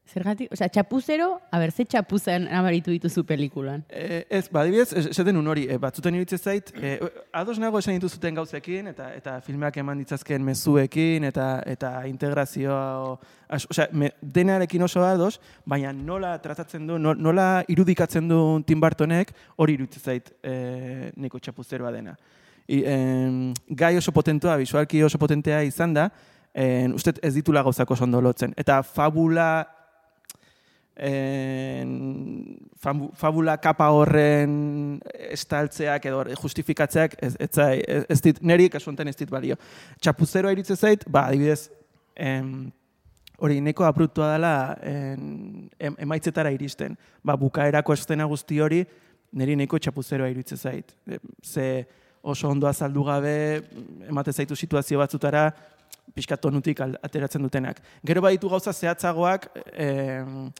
[0.05, 3.87] Zergatik, osea, txapuzero, a ber, ze txapuzan abaritu dituzu pelikulan.
[3.89, 6.99] E, ez, ba, adibidez, es- esaten un hori, e, batzuten iruditzen zait, e,
[7.33, 13.17] ados nago esan dituzuten gauzekin, eta eta filmeak eman ditzazken mezuekin, eta eta integrazioa,
[13.49, 18.81] as, osea, me, denarekin oso ados, baina nola tratatzen du, no- nola irudikatzen du Tim
[18.85, 22.13] Burtonek, hori iruditzen zait e, niko txapuzeroa dena.
[22.69, 26.11] I, em, gai oso potentua, visualki oso potentea izan da,
[26.55, 28.53] en, uste ez ditula gauzako oso ondo lotzen.
[28.57, 29.74] Eta fabula
[30.97, 38.91] en, fabu- fabula kapa horren estaltzeak edo justifikatzeak ez, ez, ez, ez dit, neri kasu
[38.91, 39.57] honetan ez dit balio.
[40.01, 41.69] Txapuzeroa iritze zait, ba, adibidez,
[42.17, 42.71] em,
[43.43, 46.97] hori neko abruptua dela en, em, emaitzetara iristen.
[47.25, 48.85] Ba, bukaerako estena guzti hori,
[49.35, 50.95] niri neko txapuzeroa iritze zait.
[51.43, 51.87] Ze
[52.23, 53.35] oso ondo azaldu gabe,
[54.09, 55.49] emate zaitu situazio batzutara,
[56.15, 57.81] pixka tonutik ateratzen dutenak.
[58.07, 60.51] Gero baditu gauza zehatzagoak, em,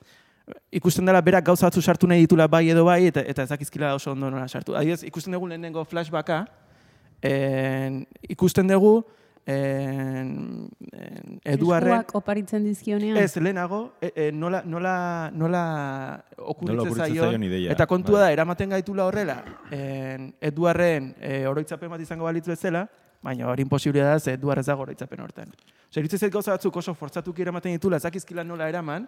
[0.71, 3.95] ikusten dela berak gauza batzu sartu nahi ditula bai edo bai, eta, eta ez dakizkila
[3.95, 4.77] oso ondo nola sartu.
[4.77, 6.45] Adibidez, ikusten dugu lehenengo flashbacka,
[7.23, 9.05] en, ikusten dugu
[9.47, 12.01] en, en, Eduarren...
[12.01, 13.17] Eskuak oparitzen dizkionean.
[13.21, 14.97] Ez, lehenago, e, e, nola, nola,
[15.33, 15.65] nola
[16.37, 18.29] okuritzen okuritzen zaion, eta kontua bai.
[18.29, 19.41] da, eramaten gaitula horrela,
[19.73, 22.87] en, Eduarren e, oroitzapen bat izango balitz bezala,
[23.25, 25.53] baina hori imposiblea da, ze Eduard ez dago oroitzapen hortan.
[25.89, 29.07] Osa, iruditzen zait gauza batzuk oso forzatuki eramaten ditula, ez dakizkila nola eraman,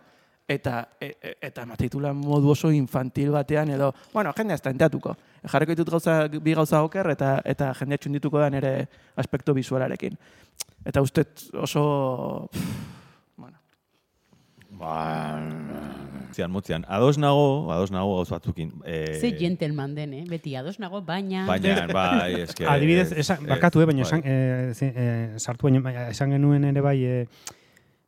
[0.48, 4.70] eta e, e, eta ematen ditula modu oso infantil batean, edo, bueno, jende ez da
[4.70, 5.16] enteatuko.
[5.46, 8.74] Jarriko ditut gauza, bi gauza oker, eta, eta jendea txundituko da nire
[9.16, 10.18] aspekto visualarekin.
[10.86, 11.26] Eta uste
[11.58, 12.48] oso...
[12.52, 12.76] pff,
[13.36, 13.58] bueno,
[14.76, 15.42] Ba,
[16.32, 16.84] zian, motzian.
[16.88, 18.70] Ados nago, ados nago gauz batzukin.
[18.84, 20.24] E, Ze gentleman den, eh?
[20.30, 21.46] Beti ados nago, baina...
[21.46, 22.66] Baina, bai, eske...
[22.70, 24.08] Adibidez, ez, esan, ez, barkatu, eh, baina bai.
[24.08, 27.24] esan, eh, eh, sartu baina esan genuen ere bai, eh,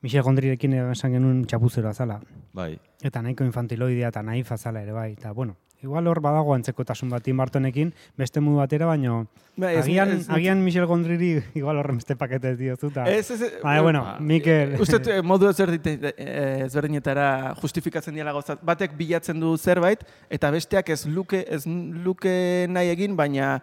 [0.01, 2.21] Michel Gondrirekin esan genuen txapuzeroa zala.
[2.55, 2.77] Bai.
[3.03, 5.13] Eta nahiko infantiloidea eta naifa zala ere bai.
[5.17, 9.27] Eta, bueno, igual hor badago antzekotasun bat Tim Burtonekin, beste modu batera, baino
[9.57, 12.91] Bai, ez- agian, ez- agian Michel Gondriri igual horren beste pakete ez diozu.
[12.95, 14.77] Ta, Ez, ez, ez, Baina, bueno, ba, Mikel...
[14.81, 18.63] Uste dut, eh, modu eh, ezberdinetara justifikatzen diela gauzat.
[18.63, 23.57] Batek bilatzen du zerbait, eta besteak ez luke, ez luke nahi egin, baina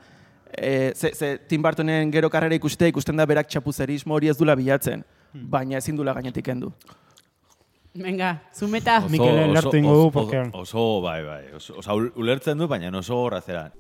[0.52, 4.56] e, ze, ze Tim Burtonen gero karrera ikustea ikusten da berak txapuzerismo hori ez dula
[4.56, 5.04] bilatzen.
[5.36, 6.72] Baina ezin dula gainetik kendu.
[7.96, 8.98] Venga, zumeta.
[9.00, 11.44] Oso- Mikel oso- lertu ingo du, porque- Oso, bai, bai.
[11.56, 13.72] Oso, oso ulertzen du, baina oso horra zera.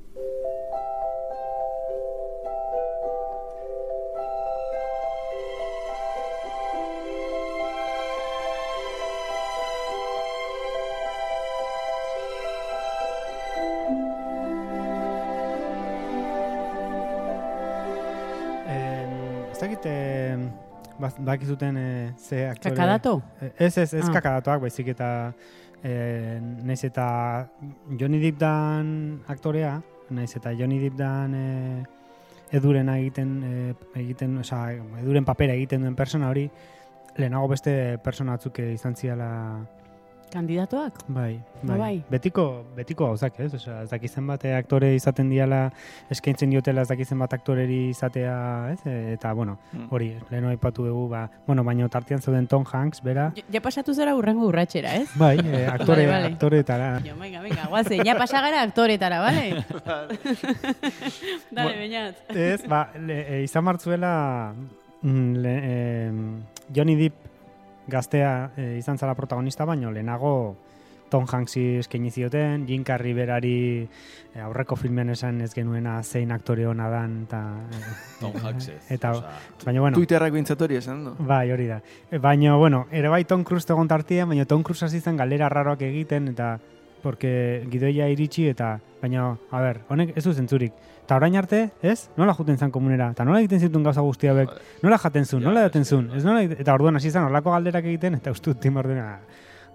[18.68, 19.12] En,
[19.52, 20.38] ez dakit, eh,
[21.00, 22.76] baz- badakizuten eh, ze aktore...
[22.76, 23.22] Kakadato?
[23.42, 24.14] Eh, Ez, ez, ez Ah.
[24.14, 25.34] kakadatoak, baizik eta
[25.84, 27.48] eh, naiz eta
[28.00, 31.84] Johnny Depp dan aktorea, naiz eta Johnny Depp dan eh,
[32.52, 34.72] edurena egiten, eh, egiten, osea,
[35.02, 36.50] eduren papera egiten duen persona hori,
[37.18, 39.30] lehenago beste persona batzuk eh, izan ziala
[40.32, 41.04] Kandidatoak?
[41.08, 41.80] Bai, Ba, bai.
[41.80, 42.04] bai.
[42.10, 43.54] Betiko, betiko gauzak, ez?
[43.54, 45.72] Osea, ez dakizen bat aktore izaten diala,
[46.12, 48.36] eskaintzen diotela ez dakizen bat aktoreri izatea,
[48.74, 48.80] ez?
[48.86, 49.88] E, eta, bueno, Mm.
[49.92, 53.94] hori, leheno aipatu dugu, ba, bueno, baina tartean zeuden Tom Hanks, bera, Ja, ja pasatu
[53.94, 55.10] zara urrengo urratxera, ez?
[55.16, 56.34] bai, eh, aktore, Vale, vale.
[56.34, 57.00] aktoreetara.
[57.06, 59.66] Jo, venga, venga, guazen, ja pasagara aktoretara, bale?
[61.52, 62.16] Dale, beñat.
[62.30, 64.54] Ez, ba, le, e, izan martzuela
[65.02, 65.56] mm, le,
[66.08, 66.42] em,
[66.76, 67.25] Johnny Depp
[67.88, 70.56] gaztea e, izan zala protagonista, baino lehenago
[71.10, 76.66] Tom Hanksi eskaini zioten, Jim Carrey berari e, aurreko filmean esan ez genuena zein aktore
[76.68, 77.42] hona dan, eta...
[77.70, 77.82] e,
[78.20, 78.72] Tom Hanks.
[78.90, 81.14] Eta, osea, baina, bueno, Twitterrak bintzat hori esan du.
[81.20, 81.80] Bai, hori da.
[82.22, 85.86] Baina, bueno, ere bai Tom Cruise egon tartian, baina Tom Cruise hasi zen galera raroak
[85.86, 86.56] egiten, eta
[87.06, 90.74] porque gidoia iritsi, eta, baina, a ber, honek ez du zentzurik.
[91.06, 92.08] Eta orain arte, ez?
[92.18, 93.12] Nola juten zen komunera?
[93.14, 94.50] Eta nola egiten zituen gauza guztia bek?
[94.82, 95.44] Nola jaten zuen?
[95.46, 96.08] Nola ez, jaten zuen?
[96.18, 99.20] Ez nola, eta orduan hasi zen horlako galderak egiten, eta uste dut tim ordena,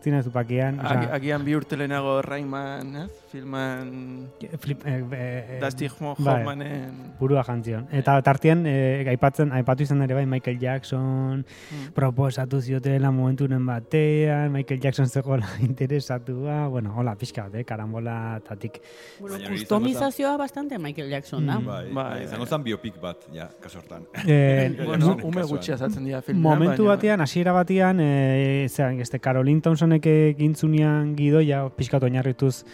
[0.03, 0.81] zina zupakian,
[1.15, 3.07] Agian bi urte lehenago Rayman, ez?
[3.31, 4.27] Filman
[4.59, 5.97] flip, eh, eh, Dusty bai.
[6.17, 7.13] Hoffmanen...
[7.21, 7.87] burua jantzion.
[7.95, 11.93] Eta tartian, eh, aipatzen, aipatu izan ere bai Michael Jackson, Mm.
[11.95, 18.81] proposatu ziotela momenturen batean, Michael Jackson zegoela interesatua, bueno, hola, pixka bat, eh, karambola tatik.
[19.21, 21.59] Bueno, customizazioa bastante Michael Jackson da.
[21.61, 21.67] Mm.
[21.67, 24.07] Bai, Bai, bai, izango zen biopik bat, ja, kasortan.
[24.27, 25.49] Eh, Bueno, ume kasuan.
[25.57, 31.15] gutxi azaltzen dira filmea, momentu baina- batean, hasiera batean, e, zean, este, Caroline Thompsonek egintzunean
[31.17, 32.65] gidoia, pixkatu oinarrituz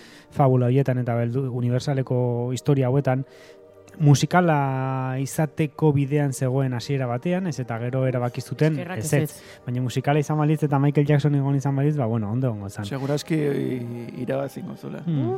[0.47, 2.18] fabula horietan eta beldu, universaleko
[2.55, 3.26] historia hauetan,
[3.99, 9.42] musikala izateko bidean zegoen hasiera batean, ez eta gero erabaki zuten, ez ez.
[9.66, 12.84] Baina musikala izan balitz eta Michael Jackson egon izan balitz, ba, bueno, ondo ongo zan.
[12.84, 13.36] Segurazki
[14.22, 15.03] irabazingo zula.
[15.07, 15.36] Mm.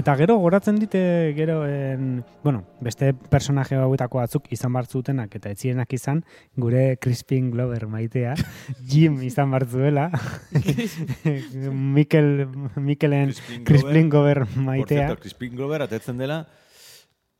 [0.00, 1.02] Eta gero goratzen dite
[1.36, 6.24] gero en, bueno, beste personaje hauetako batzuk izan bar zutenak eta etzienak izan
[6.56, 8.34] gure Crispin Glover maitea,
[8.90, 10.10] Jim izan bar zuela.
[11.70, 12.46] Mikel
[12.76, 15.06] Mikelen Crispin Crispin Glover Por maitea.
[15.06, 16.46] cierto, Crispin Glover atetzen dela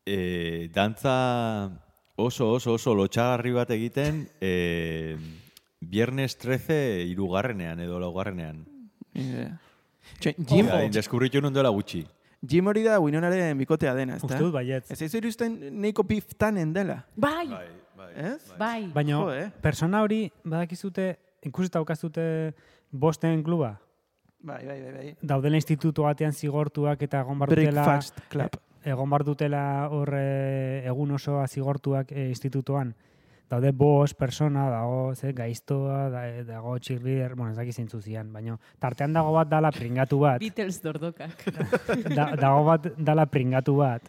[0.06, 1.70] eh, dantza
[2.16, 5.16] oso oso oso lotxagarri bat egiten eh,
[5.80, 8.64] Viernes 13 irugarrenean edo laugarrenean.
[9.14, 9.58] Idea.
[10.20, 12.02] Txe, Jim, Ja, deskubritu nun dela gutxi.
[12.46, 14.26] Jim hori da Winonaren bikotea dena, ezta?
[14.28, 14.90] Uste dut baietz.
[14.92, 18.10] Ez ez iruzten neiko biftanen dela, Bai, Bai, bai.
[18.16, 18.52] ez?
[18.58, 18.86] bai.
[18.92, 19.50] Baina Jo, eh?
[19.62, 22.52] persona hori badakizute ikusita daukazute
[22.90, 23.74] bosten kluba.
[24.40, 25.16] Bai, bai, bai, bai.
[25.20, 28.56] Daudela institutu batean zigortuak eta egon bar dutela Breakfast Club.
[28.84, 32.94] Egon bar dutela hor eh, egun osoa zigortuak eh, institutuan.
[33.50, 38.54] Daude bost persona, dago ze, gaiztoa, da, dago cheerleader, bueno, ez dakiz zeintzu zian, baina
[38.78, 40.38] tartean dago bat dala pringatu bat.
[40.38, 41.42] Beatles dordokak.
[42.14, 44.06] da, dago bat dala pringatu bat.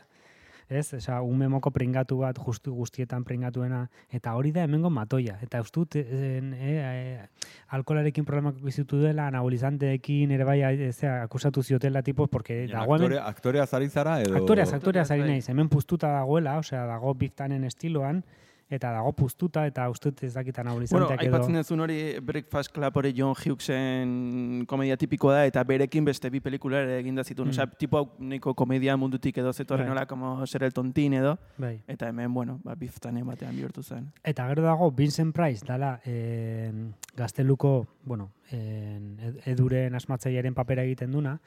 [0.72, 5.36] Ez, Osa, ume moko pringatu bat, justu guztietan pringatuena, eta hori da hemengo matoia.
[5.44, 11.64] Eta ustut, en, e, e, alkolarekin problemak bizitu dela, anabolizanteekin ere bai, e, zera, akusatu
[11.64, 13.18] ziotela tipo, porque Baina dago hemen...
[13.18, 14.38] Aktore, aktorea zari zara edo...
[14.40, 15.34] Aktoreaz, aktoreaz ari bai.
[15.34, 18.24] naiz, hemen puztuta dagoela, osea, dago biftanen estiloan,
[18.72, 21.28] eta dago puztuta, eta uste dut ez dakit Bueno, anabolizanteak edo...
[21.28, 26.40] aipatzen duzun hori Breakfast Club hori John Hughesen komedia tipikoa da, eta berekin beste bi
[26.40, 27.50] pelikula ere egin da zituen.
[27.50, 27.52] Mm.
[27.52, 29.94] Osea, tipo hau nahiko komedia mundutik edo zetorren Bai.
[29.96, 31.82] nola, como ser el tontin edo, Bai.
[31.88, 34.12] eta hemen, bueno, ba, biftanen batean bihurtu zen.
[34.24, 36.72] Eta gero dago Vincent Price, dala eh,
[37.16, 41.40] gazteluko, bueno, en, ed- eduren asmatzailearen papera egiten duna,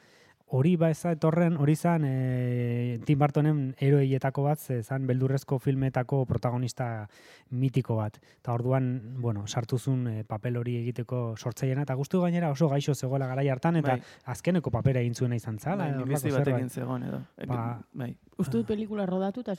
[0.47, 6.25] hori ba ez etorren, hori zan e, Tim Burtonen eroietako bat, ze zan beldurrezko filmetako
[6.25, 7.07] protagonista
[7.51, 8.19] mitiko bat.
[8.39, 13.27] Eta orduan, bueno, sartuzun e, papel hori egiteko sortzaileena, eta guztu gainera oso gaixo zegoela
[13.27, 14.01] garai hartan, eta Bai.
[14.25, 15.87] azkeneko papera egin zuena izan zala.
[15.89, 16.45] Bai, minbizi zerbait.
[16.45, 17.21] batekin zegoen edo.
[17.37, 18.15] E, Ba- bai.
[18.37, 19.55] Uste dut pelikula rodatu eta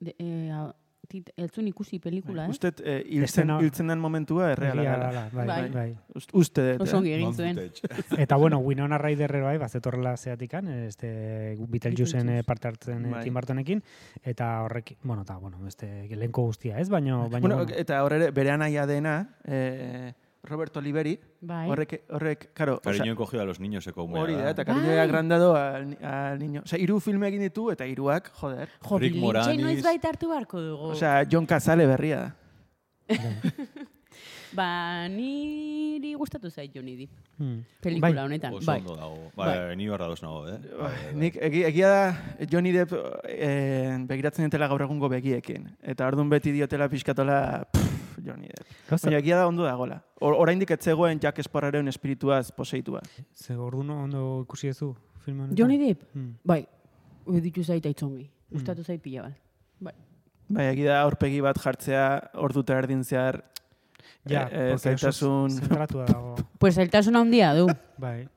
[0.00, 0.52] e,
[1.36, 2.50] eltzun ikusi pelikula, eh?
[2.52, 5.70] Uste, eh, hiltzen, hiltzen den momentua erreala dela, bai, Bai.
[5.70, 5.86] bai.
[6.14, 6.98] Ust- Uste dut, Oso eh?
[6.98, 7.58] ongi egin zuen.
[8.26, 12.18] Eta bueno, Winona Ryder ere bai, bazetorrela zeatikan, este Beetlejuice.
[12.38, 13.24] eh, parte hartzen eh, Bai.
[13.24, 13.82] Tim Burtonekin
[14.22, 16.88] eta horrek, bueno, ta bueno, este elenko guztia, ez?
[16.88, 20.12] Baino baino Bueno, bueno, eta hor ere, bere anaia dena, eh,
[20.48, 21.68] Robert Oliveri, Bai.
[21.70, 24.74] horrek, horrek, karo, osea, Cariño encogido a los niños eko umea hori da, eta Bai.
[24.74, 26.62] cariño agrandado al, al niño.
[26.64, 28.68] Osea, hiru filme egin ditu, eta hiruak, joder.
[28.80, 29.60] Jo, Rick Moranis.
[29.62, 30.90] noiz baita hartu beharko dugu.
[30.96, 32.34] Osea, John Cazale berria da.
[34.48, 37.10] Ba, niri gustatu zait Johnny Depp.
[37.36, 37.58] hmm.
[37.84, 38.24] Pelikula Bai.
[38.24, 38.54] honetan.
[38.54, 38.78] Oso Bai.
[38.80, 39.30] ondo dago.
[39.36, 39.48] Bai.
[39.58, 40.56] Bai, ni barra dos nago, eh?
[40.78, 42.94] Bai, Nik egi, egia da Johnny Depp
[43.28, 45.68] eh, begiratzen dutela gaur egungo begiekin.
[45.82, 47.87] Eta ordun beti diotela pixkatola pff,
[48.24, 48.66] Johnny Depp.
[48.88, 50.02] Gauza- Baina egia da ondo dagola.
[50.20, 53.00] Or, oraindik ez zegoen Jack Sparrowren espirituaz poseitua.
[53.34, 54.94] Ze orduan ondo ikusi duzu
[55.24, 55.56] film honetan?
[55.56, 56.02] Johnny Depp?
[56.14, 56.34] Hmm.
[56.44, 56.66] Bai.
[57.28, 58.30] Ditu zait aitzongi.
[58.50, 59.34] Gustatu zait pila bat.
[59.80, 59.92] Bai.
[60.48, 63.42] Bai, egia da aurpegi bat jartzea orduta erdin zehar
[64.28, 66.34] Ja, eh, eh, oso zailtasun- zentratua dago.
[66.58, 67.66] Pues zailtasuna handia du.
[67.98, 68.28] Bai.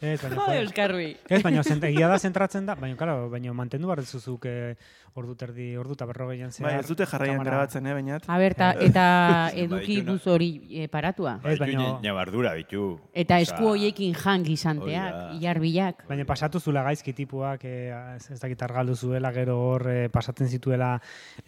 [0.00, 1.06] Ez, baina, Jode, jo, Euskarri.
[1.28, 4.76] ez, baina zent, egia da zentratzen da, baina, claro, baina mantendu behar duzuzuk eh,
[5.18, 6.68] ordu terdi, ordu eta berrogeian zehar.
[6.70, 8.28] Bai, ez dute jarraian grabatzen, eh, bainat.
[8.30, 9.06] A ber, ta, eta
[9.64, 11.40] eduki Bai, buz hori eh, paratua.
[11.42, 13.00] Ez, baina- Ñabardura bitu.
[13.12, 16.04] Eta esku hoiekin jan gizanteak, ilarbilak.
[16.06, 20.46] Baina pasatu zula gaizki tipuak, eh, ez, ez dakit argaldu zuela, gero hor eh, pasatzen
[20.46, 20.92] zituela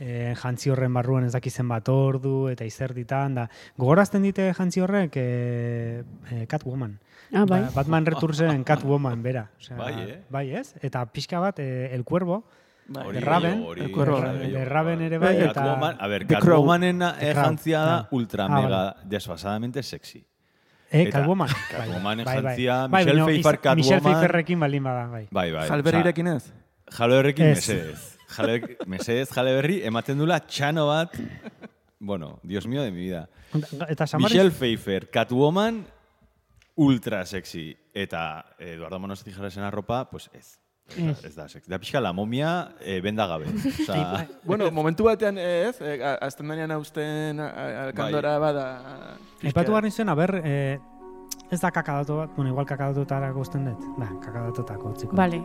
[0.01, 3.47] eh, jantzi horren barruan ez dakizen bat ordu, eta izerditan, da.
[3.79, 6.99] Gogorazten dite jantzi horrek eh, eh, Catwoman.
[7.33, 7.61] Ah, bai.
[7.63, 9.51] Ba- Batman Retursen Catwoman, bera.
[9.59, 10.23] Osea, Bai, eh?
[10.29, 10.75] Bai, ez?
[10.83, 12.45] Eta pixka bat, eh, El Cuervo,
[12.89, 13.13] Bai.
[13.13, 15.53] De Raven, hori el cuervo, de gehiago, Raven ere bai, eta...
[15.53, 16.35] Catwoman, a ver, The.
[16.35, 20.25] Catwomanen The Crow, jantzia da ultra Ah, mega desfasadamente sexy.
[20.91, 21.47] Eh, Eta Catwoman.
[21.71, 22.43] Catwomanen Bai, bai, bai.
[22.57, 24.01] jantzia, Bai, Michelle Pfeiffer iz- Michelle Catwoman.
[24.19, 25.29] Pfeifferrekin baldin bada, bai.
[25.31, 25.69] Bai, bai.
[25.69, 26.53] Jalberrirekin ez?
[26.99, 27.57] Jalo berrikin Ez.
[27.59, 28.19] mesedez.
[28.37, 31.15] Jale, mesedez, jale berri, ematen dula txano bat,
[32.01, 33.29] bueno, dios mío de mi vida.
[33.89, 34.33] Eta Samariz...
[34.35, 35.85] Michelle Pfeiffer, Catwoman,
[36.81, 37.77] ultra sexy.
[37.93, 40.59] Eta Eduardo Manos Tijeresen arropa, pues ez.
[40.97, 41.25] Ez.
[41.25, 41.71] Ez da sexy.
[41.71, 43.47] Da pixka la momia eh, benda gabe.
[43.47, 48.65] Osa, Bueno, momentu batean eh, ez, eh, a- azten denean hausten alkandora bada...
[49.43, 50.79] Aipatu behar nizuen, aber, eh,
[51.51, 53.87] ez da kakadatu bat, bueno, igual kakadatuetara guzten dut.
[54.01, 55.17] Da, kakadatuetako utziko.
[55.17, 55.43] Vale.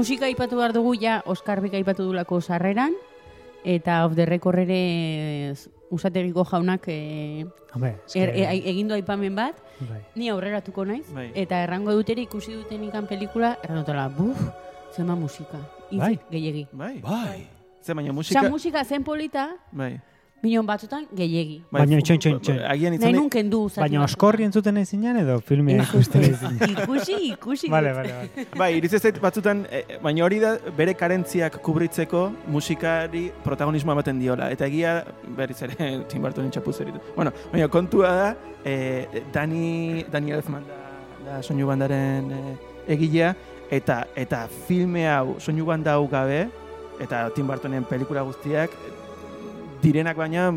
[0.00, 2.94] Musika aipatu behar dugu ja Oskarbik aipatu dulako sarreran
[3.68, 5.52] eta off the record ere
[5.92, 7.44] usategiko jaunak eh,
[7.74, 10.00] Hombre, eske, er, e, egin du aipamen bat, bai.
[10.16, 11.26] ni aurreratuko naiz, Bai.
[11.38, 14.40] eta errango duteri ikusi duten ikan pelikula, errandotela, buf,
[14.96, 15.60] zema musika.
[15.90, 16.14] Izi, Bai.
[16.32, 16.64] gehiegi.
[16.72, 16.94] Bai.
[17.04, 17.44] bai.
[17.84, 18.50] Ze, baina Musika, musika...
[18.50, 20.00] musika zen polita, Bai.
[20.42, 21.58] Minon batzutan gehiegi.
[21.70, 22.60] Bai, Baina itxoin, itxoin, itxoin.
[22.72, 23.16] Agian Nahi izan...
[23.18, 23.60] nunken du.
[23.76, 26.74] Baina oskorri entzuten nahi zinen edo filmea ikusten nahi zinen.
[26.74, 27.70] ikusi, ikusi.
[27.72, 28.46] Vale, vale, vale.
[28.56, 34.50] Bai, iriz zait batzutan, eh, baina hori da bere karentziak kubritzeko musikari protagonismoa ematen diola.
[34.54, 34.94] Eta egia,
[35.36, 37.02] berriz ere, Tim Burtonen txapuz eritu.
[37.16, 38.30] Bueno, baina kontua da,
[38.64, 40.80] eh, Dani, Dani Elfman da,
[41.26, 42.54] da soinu bandaren eh,
[42.96, 43.34] egilea,
[43.70, 46.46] eta eta filme hau, soinu banda hau gabe,
[47.00, 48.72] eta Tim Burtonen pelikula guztiak,
[49.82, 50.48] direnak baina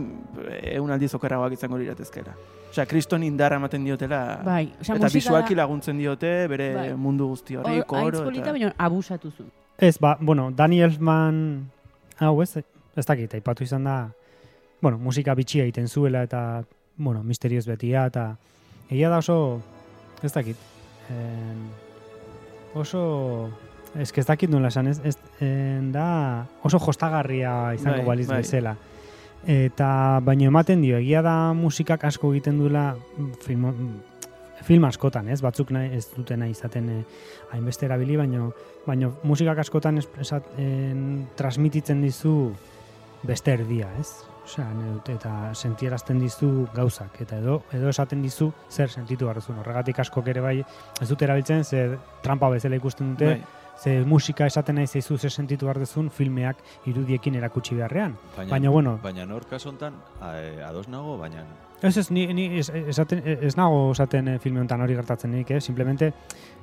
[0.62, 2.34] egun aldiz okerragoak izango liratezkera.
[2.74, 6.88] Osea, kriston indarra ematen diotela, Bai, osea, eta musika bisualki laguntzen diote bere Bai.
[6.98, 8.52] mundu guzti horri, Hor, haintz koro, polita, eta...
[8.56, 9.46] baina abusatu zu.
[9.78, 11.38] Ez, ba, bueno, Danny Elfman,
[12.20, 13.98] hau ez, ez dakit, aipatu izan da,
[14.82, 16.64] bueno, musika bitxia egiten zuela eta,
[16.98, 18.26] bueno, misterioz betia, eta
[18.90, 19.62] egia da oso,
[20.24, 20.58] ez dakit,
[21.14, 21.68] en,
[22.74, 23.04] oso,
[24.00, 28.28] ez que ez dakit nola esan, ez, ez en, da oso jostagarria izango Bai, baliz
[28.28, 28.42] bai.
[28.42, 28.76] bezala.
[29.48, 32.94] Eta, baino ematen dio, egia da musikak asko egiten duela
[33.44, 33.66] film,
[34.64, 35.42] film askotan, ez?
[35.44, 37.00] Batzuk nahi, ez dute nahi izaten eh,
[37.52, 38.52] hainbeste erabili, baino,
[38.86, 42.54] baino musikak askotan es, esat, en, transmititzen dizu
[43.28, 44.14] beste erdia, ez?
[44.44, 44.68] Osea,
[45.12, 49.60] eta sentierazten dizu gauzak, eta edo, edo esaten dizu zer sentitu behar duzun.
[49.62, 50.58] Horregatik askok ere bai,
[51.02, 51.86] ez dute erabiltzen, ze
[52.24, 53.63] trampa bezala ikusten dute, Bai.
[53.78, 58.18] Ze musika esaten nahi zaizu zer sentitu behar duzun filmeak irudiekin erakutsi beharrean.
[58.38, 59.00] Baina, Baina, bueno.
[59.04, 59.96] Baina nor kaso hontan,
[60.34, 61.46] eh, ados nago, baina
[61.84, 65.50] Ez ez, ni, ni ez, esaten, ez nago esaten eh, filme honetan hori gertatzen nik,
[65.52, 65.60] eh?
[65.60, 66.14] simplemente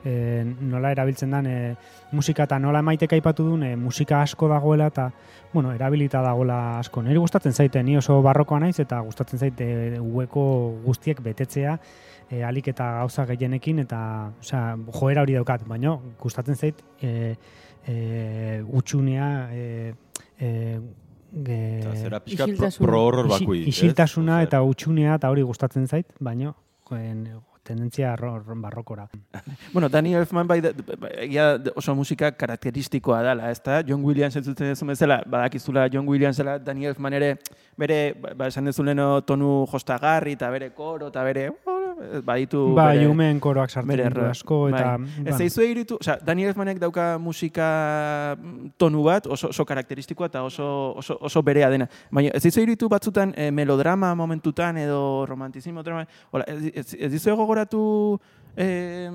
[0.08, 1.74] eh, nola erabiltzen den eh,
[2.16, 5.10] musika eta nola emaiteka aipatu duen eh, musika asko dagoela eta
[5.52, 7.02] bueno, erabilita dagoela asko.
[7.04, 9.68] Niri gustatzen zaite, ni oso barrokoa naiz eta gustatzen zaite
[10.00, 10.46] ueko
[10.86, 11.76] guztiek betetzea
[12.30, 14.00] eh, alik eta gauza gehienekin eta
[14.40, 14.64] osea,
[14.96, 17.36] joera hori daukat, baina gustatzen zait eh,
[17.84, 19.92] eh, utxunea eh,
[20.38, 20.80] eh,
[21.32, 22.86] Ge- zera pixka pro, Isiltasuna.
[22.86, 23.62] pro horror Isi- bakui.
[23.68, 26.54] Isiltasuna eta utxunea eta hori gustatzen zait, baino
[26.90, 27.28] en,
[27.62, 29.08] tendentzia ro- ro- barrokora.
[29.72, 33.82] Bueno, Danny Elfman bai, ba- egia da- oso musika karakteristikoa dela, ez da?
[33.86, 37.36] John Williams entzuten duzu bezala, badakizula John Williamsela, Danny Elfman ere,
[37.76, 41.50] bere, ba, ba, esan dezuleno tonu jostagarri, eta bere koro, eta bere,
[42.24, 45.07] baditu Ba, bere, umeen koroak sartzen ditu asko eta bai.
[45.07, 48.36] Ez bueno, zaizu iritu, osea, Danny Elfmanek dauka musika
[48.80, 51.88] tonu bat, oso, oso karakteristikoa eta oso, oso, oso berea dena.
[52.11, 57.12] Baina ez zaizu iritu batzutan eh, melodrama momentutan edo romantizismo drama, hola, ez, ez, ez
[57.12, 57.82] dizu egogoratu
[58.57, 59.09] eh,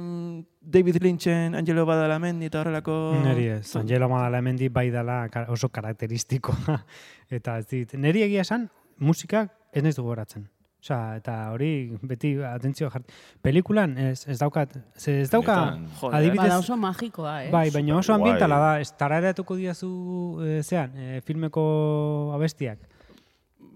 [0.62, 2.96] David Lynchen, Angelo Badalamenti eta horrelako...
[3.24, 6.80] Neri ez, Angelo Madalamendi bai dela ka- oso karakteristikoa.
[7.38, 8.70] eta ez dit, neri egia esan,
[9.00, 10.48] musika ez naiz gogoratzen.
[10.86, 13.08] Osea, eta hori beti atentzio jart.
[13.42, 15.56] Pelikulan ez, ez daukat, ze ez dauka,
[16.12, 17.50] adibidez, Bada oso magikoa, eh?
[17.50, 19.90] bai, baina oso ambientala da, ez tararatuko diazu,
[20.46, 21.64] e, zean, e, filmeko
[22.38, 22.78] abestiak.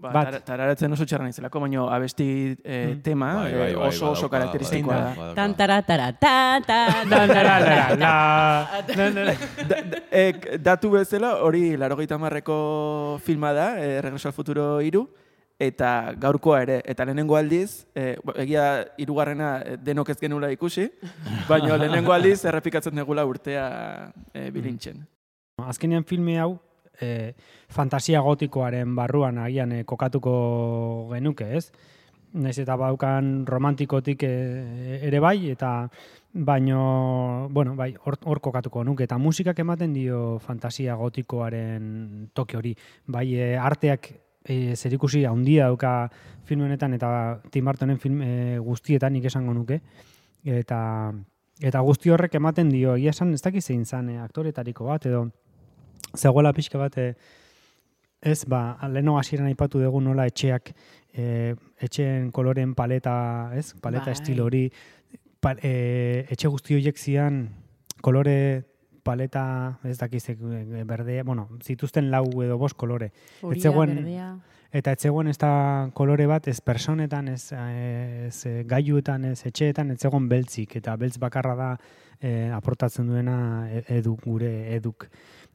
[0.00, 0.30] Ba, Bat.
[0.30, 3.00] tar- tararatzen oso txarra naizelako, baina abesti eh, Mm.
[3.04, 5.20] tema Bai, eh, bai, bai, oso oso badauka, karakteristikoa badauka, da.
[5.20, 5.34] badauka.
[5.34, 6.78] Tan tara tara ta ta
[7.10, 7.96] La, la, la, la, ta.
[7.98, 9.34] la.
[9.68, 15.08] Da- da- eh, datu bezala, hori larogeita marreko filma da, eh, Regreso al Futuro iru,
[15.60, 17.86] eta gaurkoa ere, eta lehenengo aldiz,
[18.24, 18.64] bo- egia
[18.98, 20.88] hirugarrena eh, denok ez genula ikusi,
[21.50, 23.68] baina lehenengo aldiz errepikatzen degula urtea
[24.32, 25.04] eh, bilintzen.
[25.60, 26.54] Azkenean filme hau
[27.00, 27.34] e,
[27.68, 30.34] fantasia gotikoaren barruan agian e, kokatuko
[31.12, 31.70] genuke, ez?
[32.40, 34.32] Naiz eta baukan romantikotik e,
[35.08, 35.72] ere bai, eta
[36.32, 39.04] baino, bueno, bai, hor, hor kokatuko nuke.
[39.08, 42.74] Eta musikak ematen dio fantasia gotikoaren toki hori.
[43.06, 44.12] Bai, e, arteak
[44.44, 46.10] e, zerikusi handia dauka
[46.44, 49.80] film honetan eta Tim Burtonen film e, guztietan nik esango nuke.
[50.44, 50.80] Eta
[51.60, 55.26] eta guzti horrek ematen dio, egia esan ez dakiz zein zan e, aktoretariko bat edo
[56.16, 57.12] zegoela pixka bat e,
[58.20, 60.72] ez ba, leheno hasieran aipatu dugu nola etxeak
[61.12, 63.14] e, etxeen koloren paleta,
[63.56, 63.72] ez?
[63.80, 64.16] Paleta Bai.
[64.16, 64.66] estilo hori
[65.40, 67.46] pa, e, etxe guzti horiek zian
[68.00, 68.36] kolore
[69.10, 69.42] paleta,
[69.84, 70.36] ez dakiz e,
[70.86, 73.10] berde, bueno, zituzten lau edo bost kolore.
[73.42, 74.30] Horia, zegoen- berdea.
[74.70, 79.40] Eta ez zegoen ez da kolore bat, ez personetan, ez, eh, ez eh, gailuetan, ez
[79.48, 80.76] etxeetan, ez zegoen beltzik.
[80.78, 81.70] Eta beltz bakarra da
[82.20, 85.08] eh, aportatzen duena e- edu, gure eduk.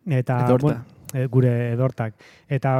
[0.05, 0.83] Eta, Edorta.
[1.13, 2.13] e, gure edortak.
[2.51, 2.73] Eta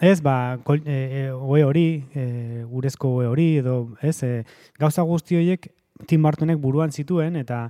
[0.00, 1.84] ez, ba, kol, e, e, oe hori,
[2.16, 4.32] e, gurezko oe hori, edo, ez, e,
[4.80, 5.68] gauza guzti horiek
[6.06, 7.68] Tim Burtonek buruan zituen, eta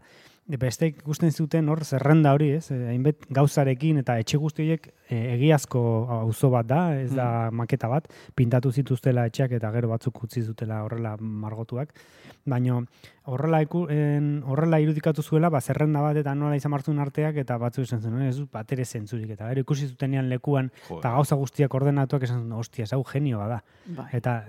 [0.57, 5.19] besteek ikusten zuten hor zerrenda hori, ez, e, hainbet gauzarekin eta etxe guzti horiek e,
[5.35, 5.81] egiazko
[6.23, 10.81] auzo bat da, ez da maketa bat, pintatu zituztela etxeak eta gero batzuk utzi zutela
[10.87, 11.93] horrela margotuak.
[12.49, 12.79] Baina
[13.29, 17.59] horrela, iku, en, horrela irudikatu zuela, ba, zerrenda bat eta nola izan martzun arteak eta
[17.61, 19.35] batzu esan zen, ez dut bat ere zentzurik.
[19.37, 23.49] Eta gero ikusi zutenean lekuan eta gauza guztiak ordenatuak esan zuen, ostia, ez hau genioa
[23.53, 23.65] da.
[23.99, 24.09] Bai.
[24.17, 24.41] Eta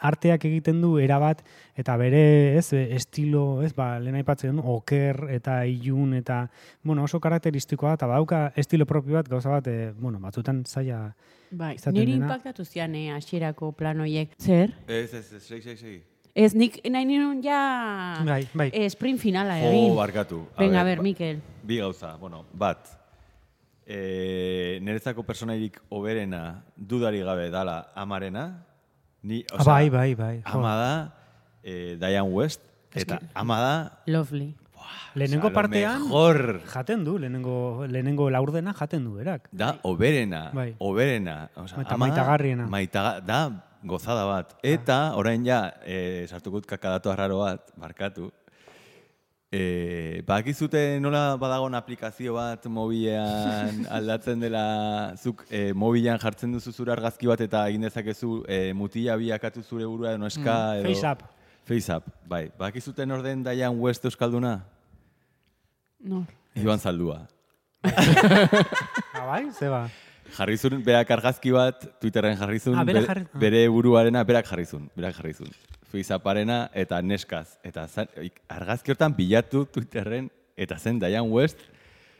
[0.00, 1.42] arteak egiten du erabat
[1.76, 6.48] eta bere, ez, estilo, ez, ba, lehen aipatzen du, oker eta ilun eta,
[6.82, 11.14] bueno, oso karakteristikoa da, eta badauka estilo propio bat, gauza bat, e, bueno, batzutan zaila,
[11.50, 12.26] Bai, izaten niri dena.
[12.26, 14.32] impactatu zian, eh, hasierako planoiek.
[14.38, 14.72] Zer?
[14.88, 16.02] Ez, ez, ez, segi, segi, segi.
[16.36, 19.94] Ez, nik nahi nuen ja bai, bai, eh, sprint finala egin.
[19.96, 20.42] barkatu.
[20.58, 21.40] Venga, a ber, ba- Mikel.
[21.64, 22.90] Bi gauza, bueno, bat.
[23.86, 28.66] E, nerezako personairik oberena dudari gabe dala amarena.
[29.26, 30.58] Ni, Ah, bai, bai, bai, jo.
[30.60, 30.92] Ama da
[31.66, 32.62] e, Diane West,
[32.94, 33.74] eta ama da...
[34.06, 34.52] Lovely.
[35.18, 36.60] lehenengo osea, lo partean, Mejor.
[36.70, 39.48] jaten du, lehenengo, lehenengo laurdena jaten du, berak.
[39.50, 40.74] Da, oberena, Bai.
[40.78, 41.48] oberena.
[41.56, 42.66] Osea, Eta ama da maitagarriena.
[42.70, 43.40] Maitaga, da,
[43.82, 44.54] gozada bat.
[44.62, 48.30] Eta, orain ja, e, sartukut kakadatu arraro bat, markatu.
[49.52, 54.62] E, bakizute nola badagon aplikazio bat mobilean aldatzen dela,
[55.16, 59.86] zuk e, mobilean jartzen duzu zure argazki bat eta egin dezakezu e, mutila biakatu zure
[59.86, 60.90] burua edo neska edo...
[60.90, 61.22] Face up.
[61.66, 62.48] Face up, bai.
[62.58, 64.56] Bakizuten orden Diane West Euskalduna?
[66.00, 66.24] No.
[66.54, 67.22] Iban Zaldua.
[69.16, 69.86] Ah, bai, zeba.
[70.36, 74.64] Jarri zuen berak argazki bat, Twitterren jarri zuen, Ah, bere, jarri- bere buruarena berak jarri
[74.66, 75.52] zuen, berak jarri zuen.
[75.92, 77.58] Faceaparena eta neskaz.
[77.62, 78.08] Eta zan,
[78.48, 81.58] argazki hortan bilatu Twitterren, eta zen Diane West,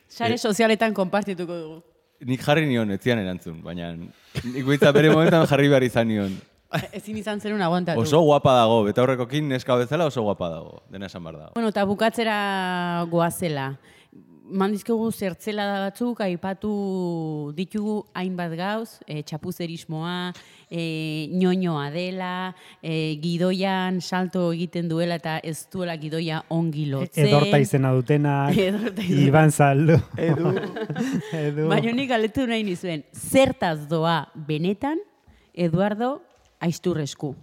[0.09, 1.83] Sare sozialetan konpartituko dugu.
[2.21, 6.37] nik jarri nion, ez zian erantzun, baina nik bere momentan jarri behar izan nion.
[6.93, 8.01] Ezin izan zenun aguantatu.
[8.01, 11.53] Oso guapa dago, betaurrekokin neska bezala oso guapa dago, dena esan behar dago.
[11.55, 13.79] Bueno, eta bukatzera goazela.
[14.47, 16.71] Mandizkogu zertzela da batzuk, aipatu
[17.57, 20.33] ditugu hainbat gauz, e, txapuzerismoa,
[20.71, 27.27] e, ñoñoa dela, e, gidoian salto egiten duela eta ez duela gidoia ongi lotzen.
[27.27, 29.27] Edorta izena dutenak, Edorta izena.
[29.27, 29.99] Iban Saldu.
[30.17, 30.55] Edu.
[31.47, 31.67] Edu.
[31.73, 35.03] Baina nik galetu nahi nizuen, zertaz doa benetan
[35.53, 36.21] Eduardo
[36.61, 37.35] Aizturresku.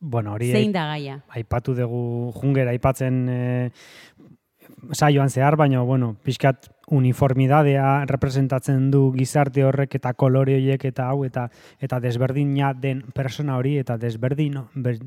[0.00, 1.18] Bueno, hori Zein da gaia?
[1.28, 3.40] aipatu dugu jungera aipatzen e,
[4.92, 11.24] saioan zehar, baina, bueno, pixkat uniformidadea representatzen du gizarte horrek eta kolore horiek eta hau,
[11.24, 11.48] eta
[11.80, 14.98] eta desberdina den persona hori, eta desberdin, ber,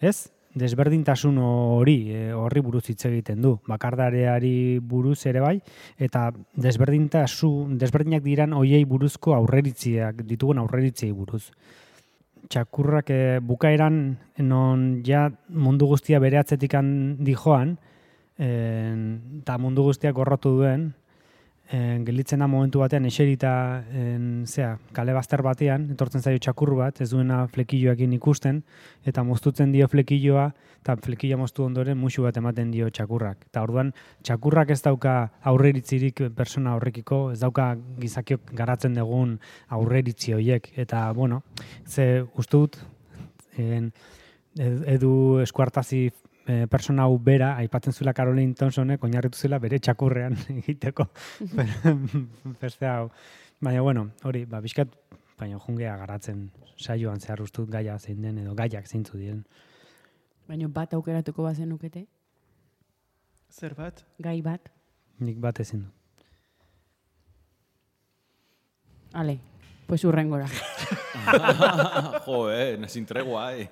[0.00, 0.30] ez?
[0.54, 3.56] Desberdintasun hori, e, horri buruz hitz egiten du.
[3.66, 5.56] Bakardareari buruz ere bai,
[5.98, 11.48] eta desberdintasun, desberdinak diran hoiei buruzko aurreritziak, ditugun aurreritziei buruz
[12.48, 16.76] txakurrak e, bukaeran non ja mundu guztia bere atzetik
[17.24, 17.78] dijoan,
[18.38, 20.92] eta mundu guztia gorrotu duen,
[21.70, 27.00] en, gelditzen da momentu batean eserita en, zea, kale bazter batean, etortzen zaio txakur bat,
[27.00, 28.62] ez duena flekilloekin ikusten,
[29.06, 30.48] eta moztutzen dio flekilloa,
[30.82, 33.46] eta flekilloa moztu ondoren musu bat ematen dio txakurrak.
[33.48, 37.70] Eta orduan, txakurrak ez dauka aurreritzirik persona horrekiko, ez dauka
[38.02, 39.38] gizakiok garatzen dugun
[39.72, 40.68] aurreritzi horiek.
[40.76, 41.42] Eta, bueno,
[41.86, 42.76] ze uste dut,
[43.56, 43.92] en,
[44.58, 46.10] ed- edu eskuartazi
[46.46, 51.08] e, persona hau bera, aipatzen zuela Caroline Thompsonek, oinarritu zela bere txakurrean egiteko
[52.62, 53.08] beste hau.
[53.60, 54.92] Baina, bueno, hori, ba, bizkat,
[55.38, 59.44] baina jungea garatzen saioan zehar uste dut gaia zein den, edo gaiak zeintzu diren.
[60.48, 62.06] Baina bat aukeratuko bazen nukete,
[63.54, 64.02] Zer bat?
[64.18, 64.68] gai bat.
[65.22, 66.00] Nik bat ezin dut.
[69.14, 69.38] Ale,
[69.86, 70.46] pues urrengora.
[72.26, 73.68] jo, eh, sin tregua, eh.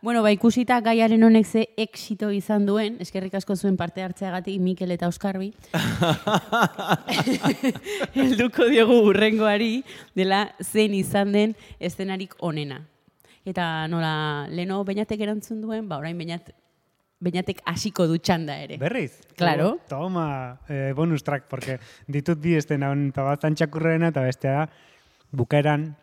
[0.00, 4.90] Bueno, ba, ikusita gaiaren honek ze exito izan duen, eskerrik asko zuen parte hartzeagatik Mikel
[4.90, 5.52] eta Oskarbi.
[8.14, 9.82] Helduko diogu urrengoari
[10.14, 12.82] dela zein izan den eszenarik onena.
[13.44, 16.52] Eta nola, leno beñatek erantzun duen, ba, orain beñat,
[17.22, 18.78] beñatek hasiko du txanda ere.
[18.78, 19.18] Berriz?
[19.38, 19.76] Claro.
[19.88, 24.66] Toma, eh, bonus track, porque ditut bi estena honen, eta bat txakurrena, eta bestea da,
[25.32, 25.96] bukaeran,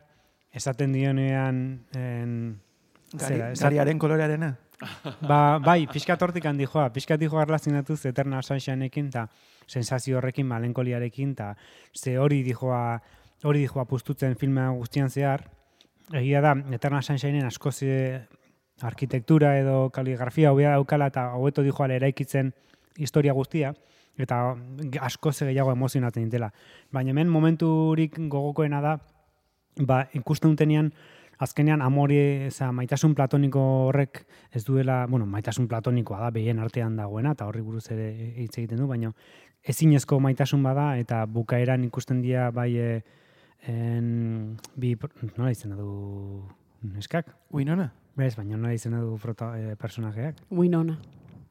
[0.51, 2.61] esaten dionean, en,
[3.13, 4.57] Gari, zera, esaten- gariaren kolorearena?
[5.27, 9.27] Ba, bai, pixkat hortik handi joa, pixkat dijo arlazinatuz Eternal Sunshineekin, eta
[9.67, 11.55] sensazio horrekin, malenkoliarekin, eta
[11.93, 13.01] ze hori dijoa,
[13.43, 15.43] hori dijoa pustutzen filma guztian zehar,
[16.13, 18.21] egia da, Eternal Sunshineen asko ze
[18.81, 22.53] arkitektura edo kaligrafia hobea daukala, eta hobeto dijoa eraikitzen
[22.97, 23.73] historia guztia,
[24.17, 24.55] eta
[25.01, 26.53] asko ze gehiago emozionatzen dintela.
[26.91, 28.97] Baina hemen momenturik gogokoena da,
[29.79, 30.91] ba, ikusten dutenean,
[31.39, 32.17] azkenean amori,
[32.49, 37.63] eza, maitasun platoniko horrek ez duela, bueno, maitasun platonikoa da, behien artean dagoena, eta horri
[37.63, 38.09] buruz ere
[38.43, 39.13] hitz egiten du, baina
[39.63, 42.89] ezinezko maitasun bada, eta bukaeran ikusten dira bai e,
[43.71, 44.95] en, bi,
[45.37, 46.43] nola izena du
[46.83, 47.31] neskak?
[47.55, 47.89] Winona?
[48.19, 50.43] Bez, baina nola izena du prota, e, personajeak?
[50.51, 50.99] Winona.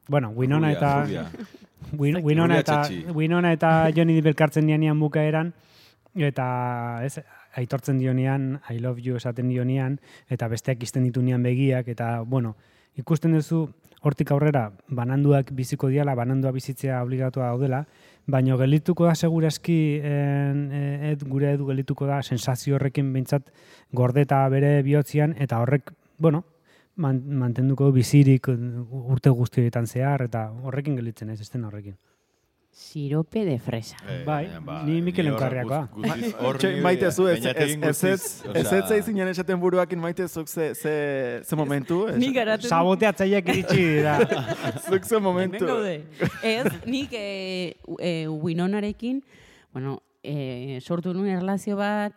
[0.09, 0.93] Bueno, Winona eta...
[1.97, 3.13] Win, Winona Rubia eta.
[3.15, 5.53] Winona eta Johnny Depp elkartzen dianean bukaeran
[6.19, 6.45] eta
[7.05, 7.21] ez
[7.55, 12.55] aitortzen dionean I love you esaten dionean eta besteak izten ditunean begiak eta bueno,
[12.97, 13.67] ikusten duzu
[14.01, 17.83] hortik aurrera bananduak biziko diala, banandua bizitzea obligatua daudela,
[18.27, 23.51] baino gelituko da segurazki en, e, ed, gure edu gelituko da sensazio horrekin behintzat
[23.91, 26.45] gordeta bere bihotzian eta horrek, bueno,
[26.95, 31.97] man, mantenduko du bizirik urte guztietan zehar eta horrekin gelitzen ez, esten horrekin.
[32.79, 33.97] Sirope de fresa.
[34.07, 35.89] Eh, Bai, baina, ni Mikel ni Enkarriakoa.
[35.99, 41.41] ni- maite zu, ez ez ez ez ez ez esaten buruakin maite zuk ze, ze,
[41.43, 42.07] ze momentu.
[42.07, 42.15] ez?
[42.17, 44.15] Nik garatzen Saboteatzaileak iritsi dira.
[44.89, 45.67] Zuk ze momentu.
[46.41, 49.21] Ez, nik e, e, Winonarekin,
[49.73, 52.15] bueno, e, sortu nuen erlazio bat,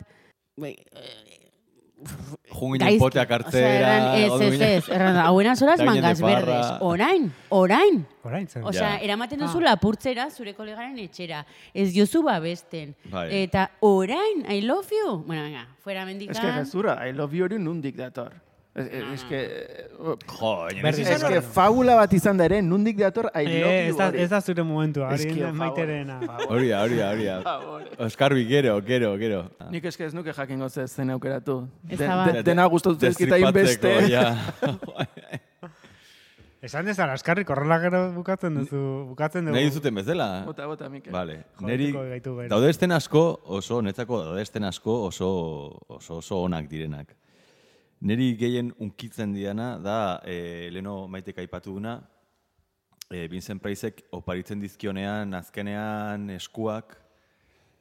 [2.53, 2.99] Junginen gaizki.
[2.99, 4.17] poteak hartzera.
[4.17, 5.31] ez, ez, ez, Eta
[5.79, 6.67] ginen mangas verdes.
[6.81, 8.07] Orain, orain.
[8.25, 8.65] Orain zen.
[8.65, 8.99] Osea, Ja.
[9.01, 9.47] eramaten Ah.
[9.47, 11.45] duzu lapurtzera zure kolegaren etxera.
[11.73, 12.95] Ez diozu babesten.
[13.11, 13.29] Bai.
[13.45, 15.23] Eta orain, I love you.
[15.25, 16.37] Bueno, venga, fuera mendikan.
[16.37, 18.33] Ez que gezurra, I love you hori nundik dator.
[18.75, 19.39] Ez es que...
[19.99, 23.59] Jo, Berriz ez Ez que fabula bat izan da ere, nundik dator I love Eh,
[23.61, 24.19] you ez, da, hori.
[24.23, 26.17] ez da zure momentua, hori Eske, da maiterena.
[26.49, 27.59] Hori da, hori da, hori da.
[28.07, 29.43] Oskarbi, gero, gero, gero.
[29.71, 31.69] Nik eske ez nuke jakingo ze zen aukeratu.
[31.85, 33.93] Dena gustatu Destripatzeko, inbeste.
[36.63, 39.57] Esan ez askarrik horrela gero bukatzen duzu, bukatzen dugu.
[39.57, 40.45] Nahi duzuten bezala?
[40.47, 41.13] Bota, bota, Mikel.
[41.13, 41.89] Vale, neri
[42.49, 45.29] daude esten asko oso, netzako daude esten asko oso,
[45.89, 47.17] oso, oso onak direnak.
[48.03, 52.01] Niri gehien unkitzen diana da, e, leno maitek aipatu duna,
[53.09, 56.97] e, Vincent Priceek oparitzen dizkionean, azkenean eskuak,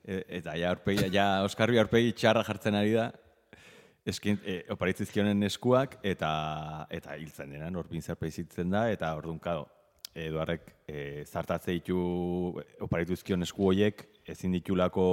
[0.06, 3.10] e, eta ja, aurpegi, ja Oskarbi aurpegi txarra jartzen ari da,
[4.06, 6.32] eskin, e, oparitzen dizkionen eskuak, eta
[6.94, 9.68] eta hiltzen dena, hor Vincent hiltzen da, eta orduan, kado,
[10.12, 11.98] Eduarrek e, zartatze ditu
[12.84, 15.06] oparitu dizkion esku horiek, ezin ditulako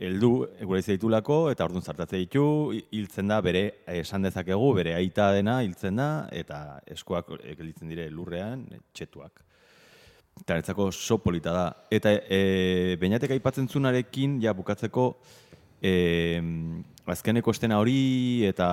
[0.00, 5.32] heldu gure ditulako eta orduan zartatze ditu hi- hiltzen da bere esan dezakegu bere aita
[5.32, 9.44] dena hiltzen da eta eskuak gelditzen dire lurrean txetuak.
[10.40, 11.66] Eta niretzako oso polita da.
[11.90, 15.10] Eta e, beinatek aipatzen zunarekin, ja bukatzeko,
[15.82, 16.40] e,
[17.10, 18.70] azkeneko estena hori eta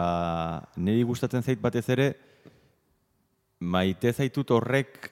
[0.78, 2.08] niri gustatzen zait batez ere,
[3.60, 5.12] maite zaitut horrek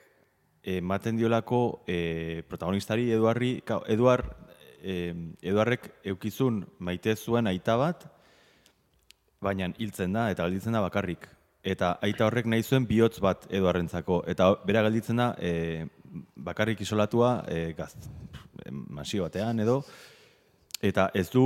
[0.66, 4.24] ematen diolako e, protagonistari Eduarri, ka, Eduar,
[4.82, 8.06] e, Eduarrek eukizun maite zuen aita bat,
[9.42, 11.28] baina hiltzen da eta galditzen da bakarrik.
[11.66, 14.22] Eta aita horrek nahi zuen bihotz bat Eduarrentzako.
[14.30, 15.86] Eta bera galditzen da e,
[16.36, 17.92] bakarrik isolatua e, gaz,
[18.70, 19.80] masio batean edo.
[20.84, 21.44] Eta ez du,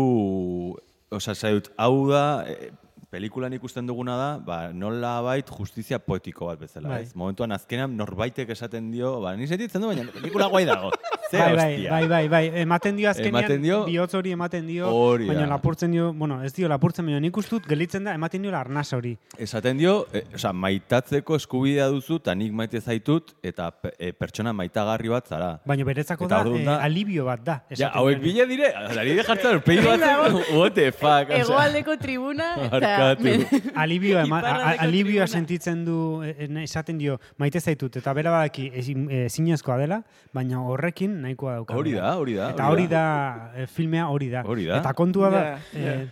[1.11, 2.73] osa, zaiut, hau da, e,
[3.11, 7.03] pelikulan ikusten duguna da, ba, nola bait justizia poetiko bat bezala, Bai.
[7.07, 7.15] ez?
[7.19, 10.93] Momentuan azkenean norbaitek esaten dio, ba, ni sentitzen du, baina pelikula guai dago.
[11.31, 14.89] Ze Bai, bai, bai, bai, bai, ematen dio azkenean, Ematen dio- bihotz hori ematen dio,
[14.91, 18.51] Hori baina lapurtzen dio, bueno, ez dio lapurtzen, baina nik ustut gelitzen da, ematen dio
[18.57, 19.13] arnaz hori.
[19.39, 23.69] Esaten dio, e, osea, maitatzeko eskubidea duzu, eta nik maite zaitut, eta
[23.99, 25.53] e, pertsona maitagarri bat zara.
[25.67, 27.57] Baina beretzako da, da- alibio bat da.
[27.79, 31.31] Ja, hauek bile dire, ari de jartzen aurpegi bat, what the fuck.
[31.31, 33.15] Egoaldeko tribuna eta...
[33.77, 34.41] Alibioa, ema,
[34.83, 40.03] alibioa sentitzen du, e, e, esaten dio, maite zaitut, eta bera badaki e, zinezkoa dela,
[40.35, 41.77] baina horrekin nahikoa dauka.
[41.79, 42.51] Hori da, hori da.
[42.55, 43.05] Eta hori da,
[43.55, 44.43] e, filmea hori da.
[44.47, 44.81] Hori da.
[44.81, 45.43] Eta kontua da,
[45.75, 46.09] eh,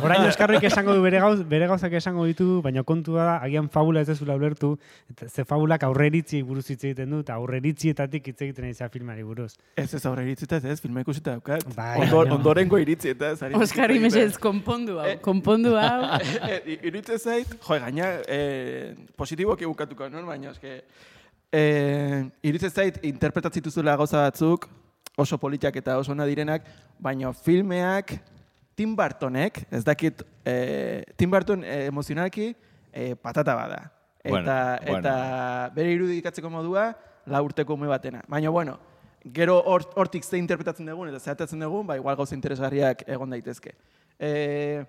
[0.00, 4.04] orain Oskarrik esango du bere, gauz, bere gauzak esango ditu, baina kontua da, agian fabula
[4.04, 4.76] ez dezula ulertu,
[5.10, 9.54] eta ze fabulak aurreritzi buruz hitz egiten du, eta aurreritzietatik hitz egiten izan filmari buruz.
[9.76, 11.64] Ez ez aurre iritzita, ez, filma ikusita daukat.
[11.76, 13.52] Bai, Ondor, ondorengo iritzi eta ez.
[13.60, 16.18] Oskarri mesez, konpondu hau, konpondu hau.
[16.46, 20.26] Eh, Iritze zait, jo, gaina, eh, positiboki bukatuko, non?
[20.28, 20.80] Baina, eske,
[21.52, 24.68] eh, iritze zait, interpretatzituzula gauza batzuk,
[25.18, 26.64] oso politiak eta oso ona direnak,
[26.98, 28.14] baina filmeak
[28.74, 32.54] Tim Burtonek, ez dakit, eh, Tim Burton eh, emozionalki
[32.92, 33.80] eh, patata bada.
[34.22, 34.52] Eta, Bueno,
[34.86, 34.98] bueno.
[34.98, 36.90] eta bere irudikatzeko modua,
[37.26, 38.22] la urteko ume batena.
[38.28, 38.78] Baina, bueno,
[39.32, 43.74] gero hor- hortik ze interpretatzen dugun eta zehatatzen dugun, ba, igual gauza interesgarriak egon daitezke.
[44.18, 44.84] Eh,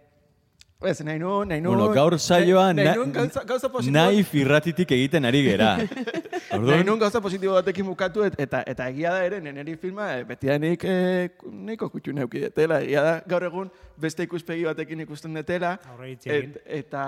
[0.81, 1.77] Ez, nahi nuen, nahi nuen...
[1.77, 5.75] Bueno, gaur saioa nahi, na- nahi nuen gauza, gauza positibo, nahi firratitik egiten ari gera.
[6.57, 10.23] nahi nuen gauza positibo batekin bukatu, et, eta, eta egia da ere, neneri filma, eh,
[10.25, 12.81] beti da nik eh, nahiko kutxu neuki detela.
[12.81, 13.69] Egia da, gaur egun
[14.01, 15.75] beste ikuspegi batekin ikusten detela.
[16.01, 17.05] Et, eta, eta...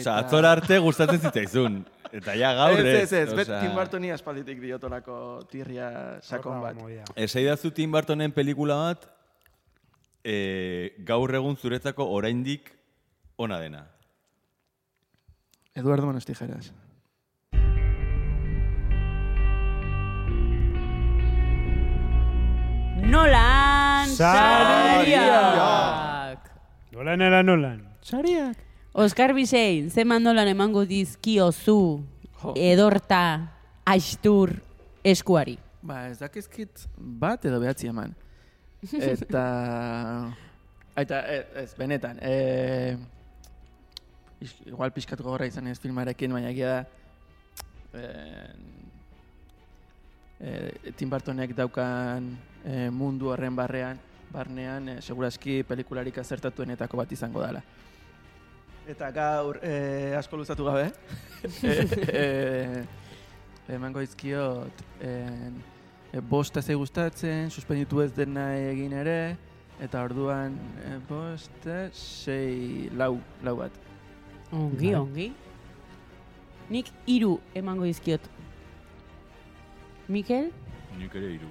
[0.00, 1.78] Osa, atzora arte gustatzen zitzaizun.
[2.16, 5.20] Eta ja gaur ez, ez, ez, bet, Tim Burtoni aspalditik diotolako
[5.52, 5.92] tirria
[6.24, 6.74] sakon bat.
[6.80, 7.04] movida.
[7.20, 9.06] Esaidazu Tim Burtonen pelikula bat,
[10.24, 12.79] e, gaur egun zuretzako oraindik
[13.40, 13.86] ona dena.
[15.74, 16.72] Eduardo Manos Tijeras.
[23.10, 25.20] Nolan Sariak.
[26.92, 27.82] Nolan era Nolan.
[28.02, 28.56] Sariak.
[28.92, 32.02] Oskar Bisein, zeman nolan emango dizkiozu
[32.42, 32.54] Jo.
[32.56, 33.52] edorta
[33.86, 34.56] astur
[35.04, 35.58] eskuari.
[35.82, 38.14] Ba, ez dakizkit bat edo behatzi eman.
[39.14, 39.44] Eta...
[40.98, 41.20] Eta,
[41.62, 42.18] ez, benetan.
[42.20, 43.06] E, is-
[44.66, 46.84] igual pixkat gogorra izan ez filmarekin, baina egia da...
[47.90, 48.04] E,
[50.40, 52.30] e, Tim Burtonek daukan
[52.64, 54.00] e, mundu horren barrean,
[54.32, 57.62] barnean, e, seguraski pelikularik azertatuenetako bat izango dela.
[58.90, 60.88] Eta gaur e, asko luzatu gabe,
[61.62, 61.74] e,
[62.22, 62.24] e,
[63.74, 65.60] emango izkiot en,
[66.12, 69.20] e, bost ez gustatzen, suspenditu ez dena egin ere,
[69.80, 73.14] eta orduan e, bost, eh, sei, lau,
[73.44, 73.89] lau bat.
[74.52, 74.94] Ongi, Bai.
[74.98, 75.28] ongi.
[76.70, 78.20] Nik hiru emango dizkiot.
[80.10, 80.50] Mikel,
[80.98, 81.48] Nik ere hiru.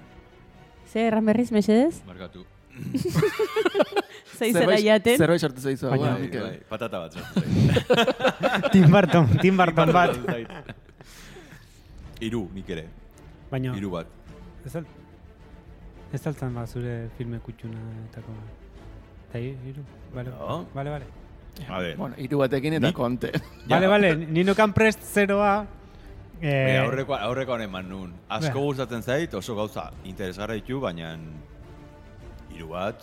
[0.91, 2.01] ze erran berriz, mesedez?
[2.07, 2.43] Markatu.
[4.39, 5.17] Zeizera jaten?
[5.17, 7.25] Zerbait sartu zaizu, Baina- Baina, Bai, bai, patata bat zait.
[8.73, 10.15] Tim Burton, Tim Burton bat.
[12.19, 12.85] Hiru, nik ere.
[13.51, 14.07] Baina, Hiru bat.
[14.65, 14.85] ez al...
[16.13, 18.33] Ez altzan ba zure filme kutxuna etako.
[19.29, 19.83] Eta hiru,
[20.15, 20.65] bale, No.
[20.73, 20.89] bale,
[21.67, 23.31] A ver, Bueno, hiru batekin eta Nik- konte.
[23.67, 25.65] Bale, bale, ni nokan prest zeroa.
[26.41, 28.13] eh, Eh, aurreko, aurreko eman nun.
[28.29, 28.63] Asko Bea.
[28.63, 31.17] gustatzen zait, oso gauza interesgarra ditu, baina
[32.55, 32.95] hiru bat,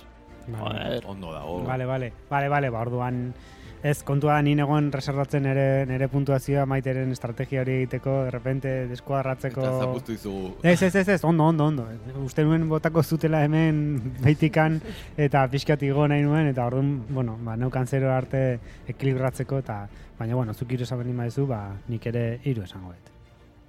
[0.49, 1.64] Vale, Ondo dago.
[1.64, 3.34] vale, vale, vale, vale, ba, orduan,
[3.83, 9.61] ez, kontua ni negoen reservatzen nere, nere puntuazioa maiteren estrategia hori egiteko, de repente, deskuadratzeko...
[9.62, 10.53] Eta zapuztu izugu.
[10.62, 11.87] Ez, ez, ez, ez, ondo, ondo, ondo.
[12.24, 14.81] Uste nuen botako zutela hemen beitikan
[15.16, 18.59] eta pixkat igo nahi nuen, eta orduan, bueno, ba, neukan zero arte
[18.89, 19.83] ekilibratzeko, eta,
[20.18, 23.14] baina, bueno, zuk hiru esan berdin badezu, ba, nik ere hiru esango dut.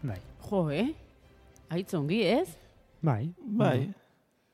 [0.08, 0.94] Bai, Jo, eh?
[1.76, 2.48] Aitz ongi, ez?
[3.02, 3.34] bai.
[3.40, 4.07] Bai.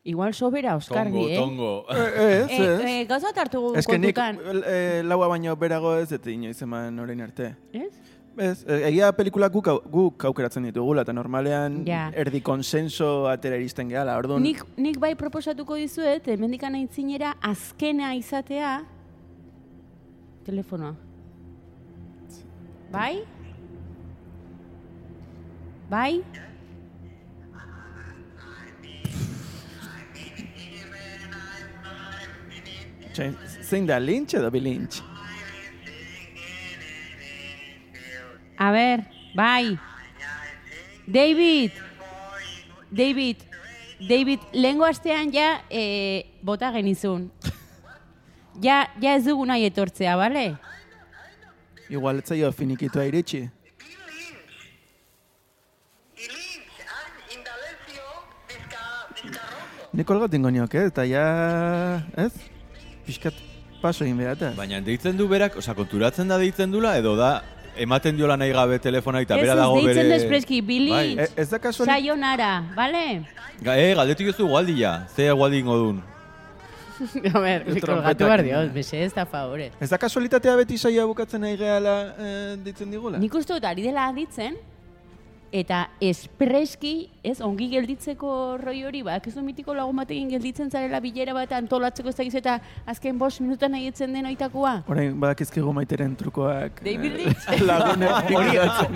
[0.06, 1.38] Igual sobera Oskarbi, Tongo, eh?
[1.38, 1.86] tongo.
[1.89, 2.82] Ez, Eh, ez.
[2.84, 6.99] eh, gauza bat hartu Ez que nik eh, laua baino berago ez, eta inoiz eman
[6.99, 7.56] orain arte.
[7.72, 7.93] Ez?
[8.36, 12.10] Ez, eh, egia pelikula guk, guk aukeratzen ditugula, eta normalean Ja.
[12.16, 14.43] erdi konsenso atera iristen gehala, orduan...
[14.43, 18.82] Nik, nik bai proposatuko dizuet, hemendikan aintzinera azkena izatea
[20.43, 20.95] telefonoa.
[22.91, 23.24] Bai?
[25.89, 26.24] Bai?
[33.14, 35.03] Txain, zein da, lintx edo bilintx?
[38.57, 39.03] A ber,
[39.38, 39.78] bai.
[41.05, 41.72] David!
[42.89, 43.43] David!
[44.09, 47.30] David, lehengo astean ja eh, bota genizun.
[48.61, 50.43] Ja, ja ez dugu nahi etortzea, bale?
[51.89, 53.39] Igual ez zaio finikitua iritsi.
[59.97, 60.86] Nik olgatin goniok, eh?
[60.91, 61.26] Eta ja...
[62.14, 62.53] Ez?
[63.08, 63.34] Piskat
[63.82, 64.54] paso egin behata.
[64.58, 67.34] Baina deitzen du berak, osea, konturatzen da deitzen dula, edo da
[67.76, 69.93] ematen diola nahi gabe telefona eta Ez bera ez dago bere...
[69.93, 70.93] deitzen despreski, Billy.
[70.93, 71.26] Bai.
[71.26, 71.91] E, ez da kasuali...
[71.91, 73.06] Sayonara, bale?
[73.62, 76.01] Ga, e, galdetu jozu gualdia, ze gualdi ingo dun.
[77.34, 79.72] A ber, kolgatu behar dios, bese ez da favore.
[79.82, 83.20] Ez da kasualitatea beti saia bukatzen nahi gehala eh, ditzen digula?
[83.20, 84.56] Nik uste dut ari dela aditzen,
[85.54, 90.99] eta espreski, ez, ongi gelditzeko roi hori, ba, ez du mitiko lagun batekin gelditzen zarela
[91.04, 92.58] bilera bat antolatzeko ez dakiz eta
[92.89, 94.80] azken bost minutan nahi etzen den oitakoa.
[94.89, 96.82] Orain badakizkigu maiteren trukoak.
[96.82, 97.43] David eh, Lynch?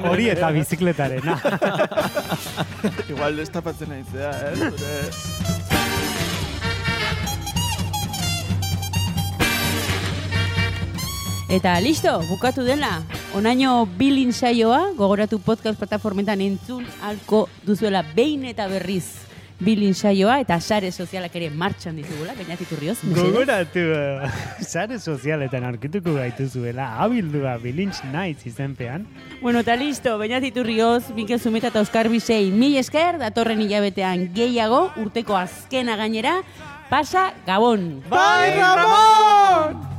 [0.11, 1.37] Hori eta bizikletarena.
[3.13, 5.76] Igual destapatzen naizea, eh?
[11.47, 12.97] Eta listo, bukatu dela.
[13.31, 19.05] Onaino bilin saioa, gogoratu podcast plataformetan entzun alko duzuela behin eta berriz
[19.63, 22.97] bilin saioa, eta sare sozialak ere martxan ditugula, bainatik urrioz.
[23.15, 24.29] Gogoratu, eh,
[24.73, 29.07] sare sozialetan aurkituko gaituzuela, abildua bilintz naiz izenpean.
[29.41, 34.89] Bueno, eta listo, bainatik urrioz, Mikel Zumeta eta Oskar Bisei, mil esker, datorren hilabetean gehiago,
[34.99, 36.41] urteko azkena gainera,
[36.91, 37.93] pasa Gabon!
[38.11, 39.96] Bai, Ramon!